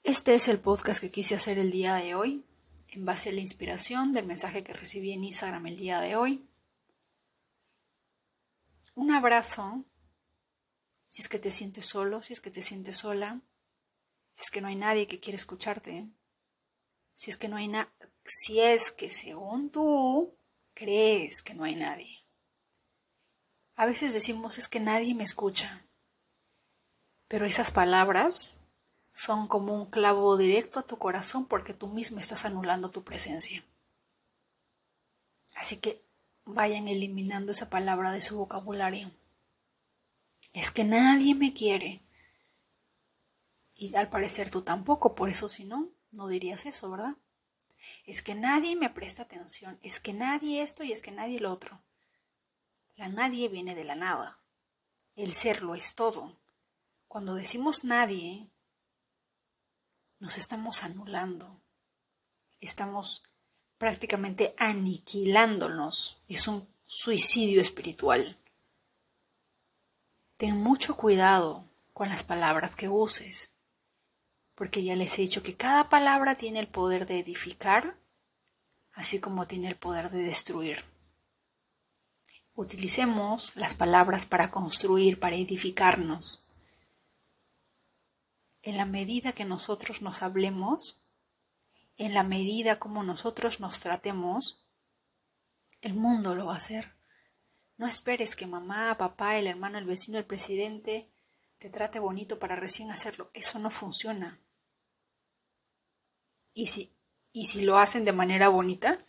Este 0.04 0.34
es 0.34 0.48
el 0.48 0.62
podcast 0.62 1.02
que 1.02 1.12
quise 1.12 1.36
hacer 1.36 1.60
el 1.60 1.72
día 1.72 1.96
de 1.96 2.16
hoy, 2.16 2.46
en 2.88 3.04
base 3.04 3.32
a 3.32 3.34
la 3.34 3.42
inspiración 3.42 4.14
del 4.14 4.28
mensaje 4.28 4.64
que 4.64 4.72
recibí 4.72 5.12
en 5.12 5.26
Instagram 5.26 5.68
el 5.68 5.76
día 5.76 6.00
de 6.00 6.16
hoy. 6.16 6.48
Un 8.96 9.12
abrazo, 9.12 9.84
si 11.10 11.22
es 11.22 11.28
que 11.28 11.38
te 11.38 11.52
sientes 11.52 11.86
solo, 11.86 12.22
si 12.22 12.32
es 12.32 12.40
que 12.40 12.50
te 12.50 12.62
sientes 12.62 12.96
sola, 12.96 13.42
si 14.32 14.44
es 14.44 14.50
que 14.50 14.62
no 14.62 14.68
hay 14.68 14.76
nadie 14.76 15.08
que 15.08 15.20
quiere 15.20 15.38
escucharte, 15.38 16.08
si 17.14 17.32
es 17.32 17.38
que 17.38 17.48
no 17.48 17.58
hay 17.58 17.68
nada, 17.68 17.92
si 18.24 18.60
es 18.60 18.92
que 18.92 19.12
según 19.12 19.70
tú 19.70 20.36
crees 20.74 21.42
que 21.42 21.54
no 21.54 21.64
hay 21.64 21.76
nadie. 21.76 22.24
A 23.76 23.86
veces 23.86 24.14
decimos 24.14 24.58
es 24.58 24.68
que 24.68 24.80
nadie 24.80 25.14
me 25.14 25.24
escucha, 25.24 25.86
pero 27.28 27.46
esas 27.46 27.72
palabras 27.72 28.60
son 29.12 29.48
como 29.48 29.74
un 29.74 29.86
clavo 29.86 30.38
directo 30.38 30.80
a 30.80 30.84
tu 30.84 30.98
corazón 30.98 31.46
porque 31.46 31.74
tú 31.74 31.88
mismo 31.88 32.20
estás 32.20 32.46
anulando 32.46 32.90
tu 32.90 33.04
presencia. 33.04 33.64
Así 35.56 35.78
que 35.78 36.02
vayan 36.46 36.88
eliminando 36.88 37.52
esa 37.52 37.70
palabra 37.70 38.12
de 38.12 38.22
su 38.22 38.38
vocabulario. 38.38 39.12
Es 40.54 40.72
que 40.72 40.84
nadie 40.84 41.36
me 41.36 41.54
quiere. 41.54 42.02
Y 43.82 43.96
al 43.96 44.10
parecer 44.10 44.50
tú 44.50 44.62
tampoco, 44.62 45.16
por 45.16 45.30
eso 45.30 45.48
si 45.48 45.64
no, 45.64 45.88
no 46.12 46.28
dirías 46.28 46.66
eso, 46.66 46.92
¿verdad? 46.92 47.16
Es 48.04 48.22
que 48.22 48.36
nadie 48.36 48.76
me 48.76 48.90
presta 48.90 49.24
atención, 49.24 49.80
es 49.82 50.02
que 50.02 50.12
nadie 50.12 50.62
esto 50.62 50.84
y 50.84 50.92
es 50.92 51.02
que 51.02 51.12
nadie 51.12 51.40
lo 51.40 51.50
otro. 51.50 51.82
La 52.98 53.08
nadie 53.08 53.48
viene 53.48 53.76
de 53.76 53.86
la 53.86 53.96
nada. 53.96 54.38
El 55.16 55.32
ser 55.32 55.64
lo 55.64 55.76
es 55.76 55.96
todo. 55.96 56.38
Cuando 57.08 57.36
decimos 57.36 57.86
nadie, 57.86 58.50
nos 60.20 60.38
estamos 60.38 60.84
anulando. 60.84 61.62
Estamos 62.60 63.24
prácticamente 63.78 64.56
aniquilándonos. 64.58 66.22
Es 66.28 66.50
un 66.50 66.68
suicidio 66.86 67.62
espiritual. 67.62 68.38
Ten 70.36 70.62
mucho 70.62 70.98
cuidado 70.98 71.64
con 71.94 72.10
las 72.10 72.26
palabras 72.26 72.76
que 72.76 72.90
uses 72.90 73.54
porque 74.60 74.84
ya 74.84 74.98
les 74.98 75.18
he 75.18 75.22
dicho 75.22 75.42
que 75.42 75.56
cada 75.56 75.88
palabra 75.88 76.36
tiene 76.36 76.60
el 76.60 76.68
poder 76.68 77.06
de 77.06 77.18
edificar, 77.18 77.98
así 78.92 79.22
como 79.22 79.48
tiene 79.48 79.70
el 79.70 79.78
poder 79.78 80.10
de 80.10 80.22
destruir. 80.22 80.84
Utilicemos 82.56 83.56
las 83.56 83.74
palabras 83.74 84.26
para 84.26 84.52
construir, 84.52 85.18
para 85.18 85.38
edificarnos. 85.38 86.46
En 88.62 88.76
la 88.76 88.84
medida 88.84 89.32
que 89.32 89.46
nosotros 89.46 90.02
nos 90.02 90.24
hablemos, 90.24 91.06
en 91.96 92.14
la 92.14 92.24
medida 92.24 92.80
como 92.80 93.02
nosotros 93.02 93.62
nos 93.62 93.80
tratemos, 93.80 94.70
el 95.80 95.94
mundo 95.94 96.36
lo 96.36 96.48
va 96.48 96.56
a 96.56 96.58
hacer. 96.58 96.96
No 97.78 97.88
esperes 97.88 98.36
que 98.36 98.46
mamá, 98.46 98.98
papá, 98.98 99.38
el 99.38 99.48
hermano, 99.48 99.78
el 99.78 99.86
vecino, 99.86 100.18
el 100.18 100.26
presidente 100.26 101.10
te 101.60 101.70
trate 101.70 102.00
bonito 102.00 102.40
para 102.40 102.58
recién 102.58 102.92
hacerlo. 102.92 103.32
Eso 103.34 103.58
no 103.58 103.70
funciona. 103.70 104.38
Y 106.54 106.68
si 106.68 106.92
Y 107.32 107.46
si 107.46 107.62
lo 107.64 107.78
hacen 107.78 108.06
de 108.06 108.12
manera 108.12 108.50
bonita, 108.50 109.06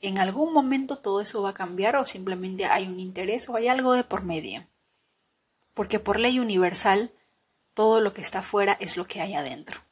en 0.00 0.18
algún 0.18 0.52
momento 0.52 0.96
todo 0.96 1.20
eso 1.20 1.42
va 1.42 1.50
a 1.50 1.54
cambiar 1.54 1.96
o 1.96 2.06
simplemente 2.06 2.64
hay 2.64 2.86
un 2.88 2.98
interés 3.00 3.48
o 3.48 3.56
hay 3.56 3.68
algo 3.68 3.94
de 3.94 4.04
por 4.04 4.22
medio. 4.22 4.66
Porque 5.74 6.00
por 6.00 6.18
ley 6.18 6.38
universal, 6.38 7.12
todo 7.74 8.00
lo 8.00 8.12
que 8.12 8.22
está 8.22 8.40
afuera 8.40 8.76
es 8.80 8.96
lo 8.96 9.06
que 9.06 9.20
hay 9.20 9.34
adentro. 9.34 9.82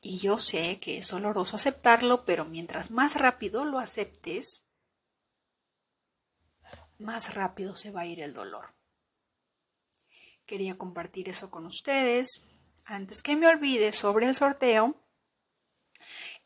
Y 0.00 0.18
yo 0.18 0.38
sé 0.38 0.78
que 0.80 0.98
es 0.98 1.08
doloroso 1.08 1.56
aceptarlo, 1.56 2.26
pero 2.26 2.44
mientras 2.44 2.90
más 2.90 3.16
rápido 3.16 3.64
lo 3.64 3.78
aceptes, 3.78 4.64
más 6.98 7.34
rápido 7.34 7.74
se 7.74 7.90
va 7.90 8.02
a 8.02 8.06
ir 8.06 8.20
el 8.20 8.34
dolor. 8.34 8.74
Quería 10.44 10.76
compartir 10.76 11.30
eso 11.30 11.50
con 11.50 11.64
ustedes. 11.64 12.53
Antes 12.86 13.22
que 13.22 13.34
me 13.34 13.46
olvide 13.46 13.92
sobre 13.92 14.26
el 14.26 14.34
sorteo, 14.34 14.94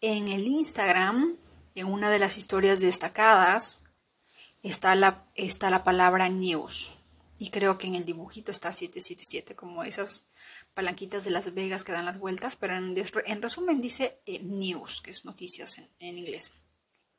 en 0.01 0.29
el 0.29 0.47
Instagram, 0.47 1.37
en 1.75 1.87
una 1.87 2.11
de 2.11 2.21
las 2.21 2.39
historias 2.39 2.81
destacadas, 2.81 3.85
está 4.63 4.95
la, 4.95 5.27
está 5.35 5.71
la 5.71 5.83
palabra 5.83 6.29
news. 6.29 6.95
Y 7.39 7.51
creo 7.51 7.79
que 7.79 7.87
en 7.87 7.95
el 7.95 8.05
dibujito 8.05 8.51
está 8.51 8.73
777, 8.73 9.57
como 9.57 9.85
esas 9.85 10.25
palanquitas 10.75 11.25
de 11.25 11.31
Las 11.31 11.55
Vegas 11.55 11.85
que 11.85 11.93
dan 11.93 12.05
las 12.05 12.19
vueltas, 12.19 12.57
pero 12.57 12.77
en, 12.77 13.43
resumen 13.43 13.81
dice 13.81 14.21
eh, 14.27 14.41
news, 14.41 15.01
que 15.01 15.11
es 15.11 15.25
noticias 15.25 15.79
en, 15.79 15.89
en 15.99 16.19
inglés. 16.19 16.53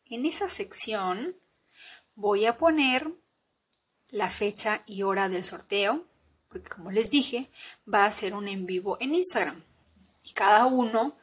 En 0.06 0.26
esa 0.26 0.50
sección 0.50 1.36
voy 2.16 2.46
a 2.46 2.58
poner 2.58 3.14
la 4.10 4.30
fecha 4.30 4.84
y 4.86 5.04
hora 5.04 5.30
del 5.30 5.44
sorteo, 5.44 6.09
porque 6.50 6.70
como 6.70 6.92
les 6.92 7.12
dije, 7.12 7.50
va 7.92 8.06
a 8.06 8.12
ser 8.12 8.34
un 8.34 8.48
en 8.48 8.66
vivo 8.66 8.98
en 9.00 9.16
Instagram. 9.16 9.64
Y 10.24 10.34
cada 10.34 10.66
uno, 10.66 11.18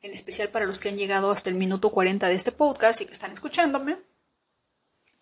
en 0.00 0.12
especial 0.12 0.48
para 0.48 0.66
los 0.66 0.80
que 0.80 0.88
han 0.88 0.96
llegado 0.96 1.30
hasta 1.30 1.50
el 1.50 1.56
minuto 1.56 1.90
40 1.90 2.28
de 2.28 2.34
este 2.34 2.52
podcast 2.52 3.00
y 3.00 3.06
que 3.06 3.12
están 3.12 3.32
escuchándome, 3.32 3.98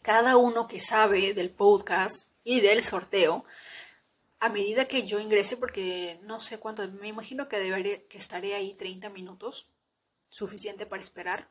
cada 0.02 0.36
uno 0.36 0.68
que 0.68 0.80
sabe 0.80 1.34
del 1.34 1.50
podcast 1.50 2.28
y 2.44 2.60
del 2.60 2.84
sorteo 2.84 3.44
a 4.40 4.48
medida 4.48 4.86
que 4.86 5.04
yo 5.04 5.18
ingrese, 5.18 5.56
porque 5.56 6.20
no 6.22 6.40
sé 6.40 6.58
cuánto, 6.58 6.86
me 6.88 7.08
imagino 7.08 7.48
que, 7.48 7.58
debería, 7.58 8.06
que 8.06 8.18
estaré 8.18 8.54
ahí 8.54 8.74
30 8.74 9.10
minutos, 9.10 9.68
suficiente 10.28 10.86
para 10.86 11.02
esperar. 11.02 11.50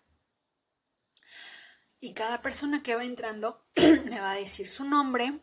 Y 2.00 2.14
cada 2.14 2.42
persona 2.42 2.84
que 2.84 2.96
va 2.96 3.04
entrando 3.04 3.62
me 4.06 4.20
va 4.20 4.32
a 4.32 4.38
decir 4.38 4.72
su 4.72 4.86
nombre, 4.86 5.40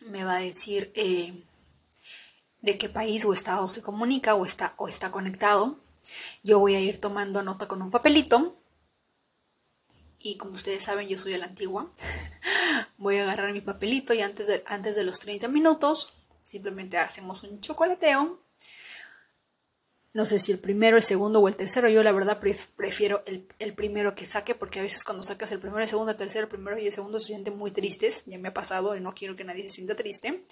me 0.00 0.24
va 0.24 0.36
a 0.36 0.40
decir 0.40 0.92
eh, 0.94 1.42
de 2.60 2.78
qué 2.78 2.88
país 2.88 3.24
o 3.24 3.32
estado 3.32 3.68
se 3.68 3.82
comunica 3.82 4.34
o 4.34 4.44
está, 4.44 4.74
o 4.76 4.88
está 4.88 5.10
conectado. 5.10 5.78
Yo 6.42 6.58
voy 6.58 6.74
a 6.74 6.80
ir 6.80 7.00
tomando 7.00 7.42
nota 7.42 7.68
con 7.68 7.82
un 7.82 7.90
papelito 7.90 8.58
y 10.18 10.36
como 10.36 10.54
ustedes 10.54 10.82
saben, 10.82 11.08
yo 11.08 11.18
soy 11.18 11.34
a 11.34 11.38
la 11.38 11.46
antigua. 11.46 11.90
Voy 12.98 13.16
a 13.16 13.22
agarrar 13.22 13.52
mi 13.52 13.60
papelito 13.60 14.12
y 14.14 14.20
antes 14.20 14.48
de, 14.48 14.64
antes 14.66 14.96
de 14.96 15.04
los 15.04 15.20
30 15.20 15.46
minutos 15.48 16.08
simplemente 16.42 16.98
hacemos 16.98 17.44
un 17.44 17.60
chocolateo. 17.60 18.40
No 20.14 20.24
sé 20.26 20.38
si 20.38 20.52
el 20.52 20.58
primero, 20.58 20.96
el 20.96 21.02
segundo 21.02 21.40
o 21.40 21.48
el 21.48 21.56
tercero. 21.56 21.88
Yo 21.88 22.02
la 22.02 22.12
verdad 22.12 22.40
prefiero 22.76 23.22
el, 23.26 23.46
el, 23.58 23.74
primero 23.74 24.14
que 24.14 24.26
saque 24.26 24.54
porque 24.54 24.80
a 24.80 24.82
veces 24.82 25.04
cuando 25.04 25.22
sacas 25.22 25.52
el 25.52 25.60
primero, 25.60 25.82
el 25.82 25.88
segundo, 25.88 26.10
el 26.12 26.16
tercero, 26.16 26.44
el 26.44 26.48
primero 26.48 26.78
y 26.78 26.86
el 26.86 26.92
segundo 26.92 27.20
se 27.20 27.28
sienten 27.28 27.56
muy 27.56 27.70
tristes. 27.70 28.24
Ya 28.26 28.38
me 28.38 28.48
ha 28.48 28.54
pasado 28.54 28.96
y 28.96 29.00
no 29.00 29.14
quiero 29.14 29.36
que 29.36 29.44
nadie 29.44 29.62
se 29.64 29.70
sienta 29.70 29.94
triste. 29.94 30.44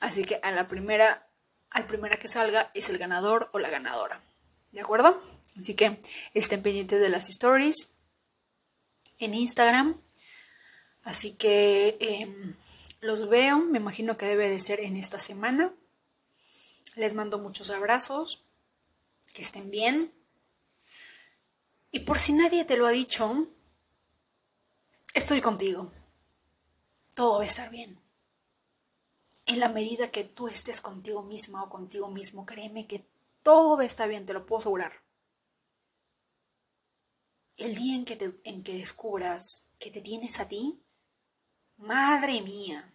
Así 0.00 0.24
que 0.24 0.40
a 0.42 0.50
la 0.50 0.66
primera, 0.66 1.28
al 1.70 1.86
primera 1.86 2.16
que 2.16 2.28
salga 2.28 2.70
es 2.74 2.88
el 2.88 2.98
ganador 2.98 3.50
o 3.52 3.58
la 3.58 3.68
ganadora. 3.68 4.22
¿De 4.72 4.80
acuerdo? 4.80 5.20
Así 5.58 5.74
que 5.74 6.00
estén 6.32 6.62
pendientes 6.62 6.98
de 6.98 7.10
las 7.10 7.28
stories 7.28 7.90
en 9.18 9.34
Instagram. 9.34 10.00
Así 11.04 11.32
que 11.32 11.96
em, 12.00 12.54
los 13.00 13.28
veo, 13.28 13.58
me 13.58 13.78
imagino 13.78 14.16
que 14.16 14.26
debe 14.26 14.48
de 14.48 14.60
ser 14.60 14.80
en 14.80 14.96
esta 14.96 15.18
semana. 15.18 15.74
Les 16.94 17.14
mando 17.14 17.38
muchos 17.38 17.70
abrazos, 17.70 18.44
que 19.32 19.42
estén 19.42 19.70
bien. 19.70 20.12
Y 21.90 22.00
por 22.00 22.18
si 22.18 22.32
nadie 22.32 22.64
te 22.64 22.76
lo 22.76 22.86
ha 22.86 22.90
dicho, 22.90 23.48
estoy 25.14 25.40
contigo. 25.40 25.90
Todo 27.14 27.38
va 27.38 27.42
a 27.42 27.46
estar 27.46 27.70
bien. 27.70 28.00
En 29.46 29.60
la 29.60 29.68
medida 29.68 30.10
que 30.10 30.24
tú 30.24 30.48
estés 30.48 30.80
contigo 30.80 31.22
misma 31.22 31.64
o 31.64 31.68
contigo 31.68 32.08
mismo, 32.08 32.46
créeme 32.46 32.86
que 32.86 33.06
todo 33.42 33.76
va 33.76 33.82
a 33.82 33.86
estar 33.86 34.08
bien, 34.08 34.24
te 34.24 34.32
lo 34.32 34.46
puedo 34.46 34.60
asegurar. 34.60 35.02
El 37.56 37.74
día 37.74 37.96
en 37.96 38.04
que, 38.04 38.40
en 38.44 38.62
que 38.62 38.74
descubras 38.74 39.66
que 39.78 39.90
te 39.90 40.00
tienes 40.00 40.40
a 40.40 40.48
ti, 40.48 40.80
madre 41.76 42.40
mía, 42.40 42.94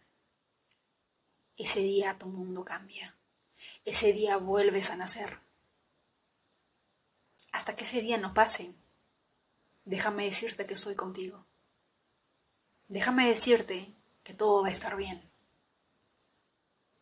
ese 1.58 1.82
día 1.82 2.18
tu 2.18 2.28
mundo 2.28 2.64
cambia. 2.64 3.16
Ese 3.84 4.14
día 4.14 4.38
vuelves 4.38 4.90
a 4.90 4.96
nacer. 4.96 5.47
Hasta 7.58 7.76
que 7.76 7.86
ese 7.86 8.02
día 8.02 8.20
no 8.20 8.36
pase, 8.36 8.76
déjame 9.84 10.26
decirte 10.26 10.68
que 10.68 10.76
estoy 10.76 10.94
contigo. 10.94 11.48
Déjame 12.88 13.28
decirte 13.28 13.96
que 14.22 14.36
todo 14.36 14.62
va 14.62 14.68
a 14.68 14.72
estar 14.78 14.96
bien. 14.96 15.28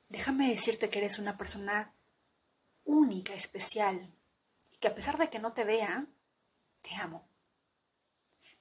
Déjame 0.07 0.47
decirte 0.47 0.89
que 0.89 0.99
eres 0.99 1.19
una 1.19 1.37
persona 1.37 1.93
única, 2.85 3.33
especial, 3.33 4.15
y 4.71 4.77
que 4.77 4.87
a 4.87 4.95
pesar 4.95 5.17
de 5.17 5.29
que 5.29 5.39
no 5.39 5.51
te 5.51 5.65
vea, 5.65 6.07
te 6.81 6.95
amo. 6.95 7.27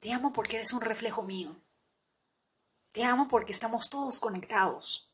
Te 0.01 0.13
amo 0.13 0.33
porque 0.33 0.57
eres 0.57 0.73
un 0.73 0.81
reflejo 0.81 1.23
mío. 1.23 1.63
Te 2.91 3.05
amo 3.05 3.29
porque 3.29 3.53
estamos 3.53 3.89
todos 3.89 4.19
conectados. 4.19 5.13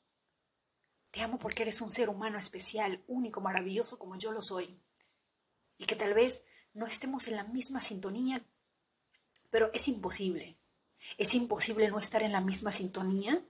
Te 1.10 1.20
amo 1.20 1.38
porque 1.38 1.60
eres 1.60 1.82
un 1.82 1.90
ser 1.90 2.08
humano 2.08 2.38
especial, 2.38 3.04
único, 3.06 3.42
maravilloso 3.42 3.98
como 3.98 4.16
yo 4.16 4.32
lo 4.32 4.40
soy. 4.40 4.80
Y 5.76 5.84
que 5.84 5.94
tal 5.94 6.14
vez 6.14 6.42
no 6.74 6.86
estemos 6.86 7.26
en 7.28 7.36
la 7.36 7.44
misma 7.44 7.80
sintonía, 7.80 8.42
pero 9.50 9.70
es 9.72 9.88
imposible. 9.88 10.56
Es 11.18 11.34
imposible 11.34 11.88
no 11.88 11.98
estar 11.98 12.22
en 12.22 12.32
la 12.32 12.40
misma 12.40 12.72
sintonía 12.72 13.42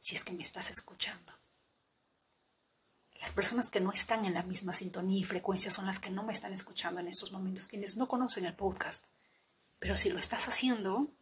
si 0.00 0.14
es 0.14 0.24
que 0.24 0.32
me 0.32 0.42
estás 0.42 0.70
escuchando. 0.70 1.32
Las 3.20 3.32
personas 3.32 3.70
que 3.70 3.80
no 3.80 3.92
están 3.92 4.24
en 4.24 4.34
la 4.34 4.42
misma 4.42 4.72
sintonía 4.72 5.18
y 5.18 5.24
frecuencia 5.24 5.70
son 5.70 5.86
las 5.86 5.98
que 5.98 6.10
no 6.10 6.22
me 6.22 6.32
están 6.32 6.52
escuchando 6.52 7.00
en 7.00 7.08
estos 7.08 7.32
momentos, 7.32 7.66
quienes 7.66 7.96
no 7.96 8.08
conocen 8.08 8.44
el 8.44 8.54
podcast. 8.54 9.08
Pero 9.78 9.96
si 9.96 10.10
lo 10.10 10.18
estás 10.18 10.48
haciendo, 10.48 11.12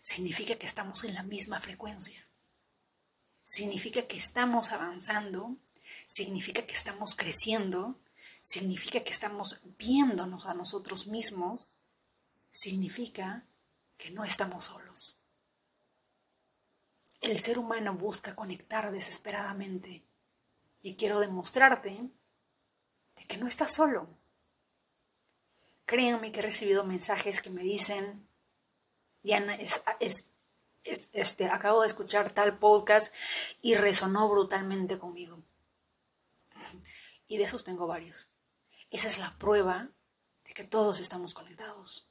significa 0.00 0.56
que 0.56 0.66
estamos 0.66 1.04
en 1.04 1.14
la 1.14 1.22
misma 1.22 1.60
frecuencia. 1.60 2.26
Significa 3.42 4.06
que 4.06 4.16
estamos 4.16 4.72
avanzando, 4.72 5.56
significa 6.06 6.62
que 6.62 6.72
estamos 6.72 7.14
creciendo, 7.14 8.00
significa 8.40 9.00
que 9.00 9.12
estamos 9.12 9.60
viéndonos 9.78 10.46
a 10.46 10.54
nosotros 10.54 11.06
mismos, 11.06 11.70
significa 12.50 13.46
que 13.96 14.10
no 14.10 14.24
estamos 14.24 14.64
solos. 14.64 15.22
El 17.20 17.38
ser 17.38 17.58
humano 17.58 17.94
busca 17.94 18.34
conectar 18.34 18.90
desesperadamente 18.90 20.02
y 20.82 20.96
quiero 20.96 21.20
demostrarte 21.20 22.10
de 23.16 23.24
que 23.28 23.36
no 23.36 23.46
estás 23.46 23.74
solo 23.74 24.08
Créanme 25.90 26.30
que 26.30 26.38
he 26.38 26.42
recibido 26.44 26.84
mensajes 26.84 27.42
que 27.42 27.50
me 27.50 27.62
dicen, 27.62 28.24
Diana, 29.24 29.56
es, 29.56 29.82
este, 30.84 31.46
acabo 31.46 31.80
de 31.82 31.88
escuchar 31.88 32.32
tal 32.32 32.60
podcast 32.60 33.12
y 33.60 33.74
resonó 33.74 34.28
brutalmente 34.28 35.00
conmigo. 35.00 35.42
Y 37.30 37.38
de 37.38 37.44
esos 37.44 37.62
tengo 37.62 37.86
varios. 37.86 38.28
Esa 38.90 39.06
es 39.06 39.18
la 39.18 39.38
prueba 39.38 39.88
de 40.44 40.52
que 40.52 40.64
todos 40.64 40.98
estamos 40.98 41.32
conectados, 41.32 42.10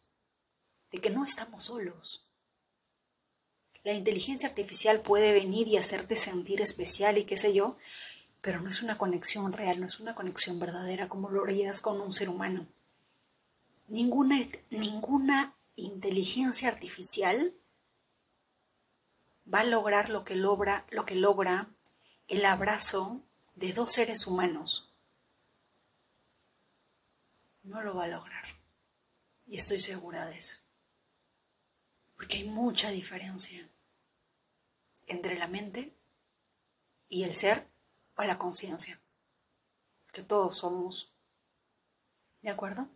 de 0.91 1.01
que 1.01 1.09
no 1.09 1.25
estamos 1.25 1.65
solos. 1.65 2.25
La 3.83 3.91
inteligencia 3.91 4.47
artificial 4.47 5.01
puede 5.01 5.33
venir 5.33 5.67
y 5.67 5.75
hacerte 5.75 6.15
sentir 6.15 6.61
especial 6.61 7.17
y 7.17 7.25
qué 7.25 7.35
sé 7.35 7.53
yo, 7.53 7.75
pero 8.39 8.61
no 8.61 8.69
es 8.69 8.81
una 8.81 8.97
conexión 8.97 9.51
real, 9.51 9.81
no 9.81 9.87
es 9.87 9.99
una 9.99 10.15
conexión 10.15 10.57
verdadera 10.57 11.09
como 11.09 11.29
lo 11.29 11.43
harías 11.43 11.81
con 11.81 11.99
un 11.99 12.13
ser 12.13 12.29
humano. 12.29 12.65
Ninguna, 13.89 14.39
ninguna 14.69 15.53
inteligencia 15.75 16.69
artificial 16.69 17.53
va 19.53 19.59
a 19.59 19.65
lograr 19.65 20.07
lo 20.07 20.23
que 20.23 20.35
logra, 20.35 20.85
lo 20.91 21.05
que 21.05 21.15
logra 21.15 21.75
el 22.29 22.45
abrazo 22.45 23.21
de 23.55 23.73
dos 23.73 23.91
seres 23.91 24.25
humanos. 24.25 24.88
No 27.69 27.83
lo 27.83 27.93
va 27.93 28.05
a 28.05 28.07
lograr. 28.07 28.45
Y 29.45 29.57
estoy 29.57 29.79
segura 29.79 30.25
de 30.25 30.39
eso. 30.39 30.57
Porque 32.15 32.37
hay 32.37 32.43
mucha 32.45 32.89
diferencia 32.89 33.69
entre 35.05 35.37
la 35.37 35.47
mente 35.47 35.95
y 37.09 37.25
el 37.25 37.35
ser 37.35 37.67
o 38.15 38.23
la 38.23 38.39
conciencia. 38.39 38.99
Que 40.11 40.23
todos 40.23 40.57
somos. 40.57 41.13
¿De 42.41 42.49
acuerdo? 42.49 42.89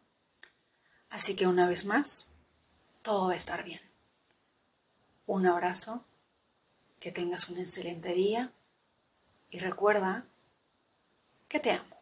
Así 1.07 1.35
que 1.35 1.45
una 1.45 1.67
vez 1.67 1.85
más, 1.85 2.33
todo 3.03 3.27
va 3.27 3.33
a 3.33 3.37
estar 3.37 3.63
bien. 3.63 3.81
Un 5.27 5.45
abrazo, 5.45 6.03
que 6.99 7.11
tengas 7.11 7.47
un 7.47 7.59
excelente 7.59 8.13
día 8.13 8.51
y 9.51 9.59
recuerda 9.59 10.25
que 11.47 11.59
te 11.59 11.73
amo. 11.73 11.92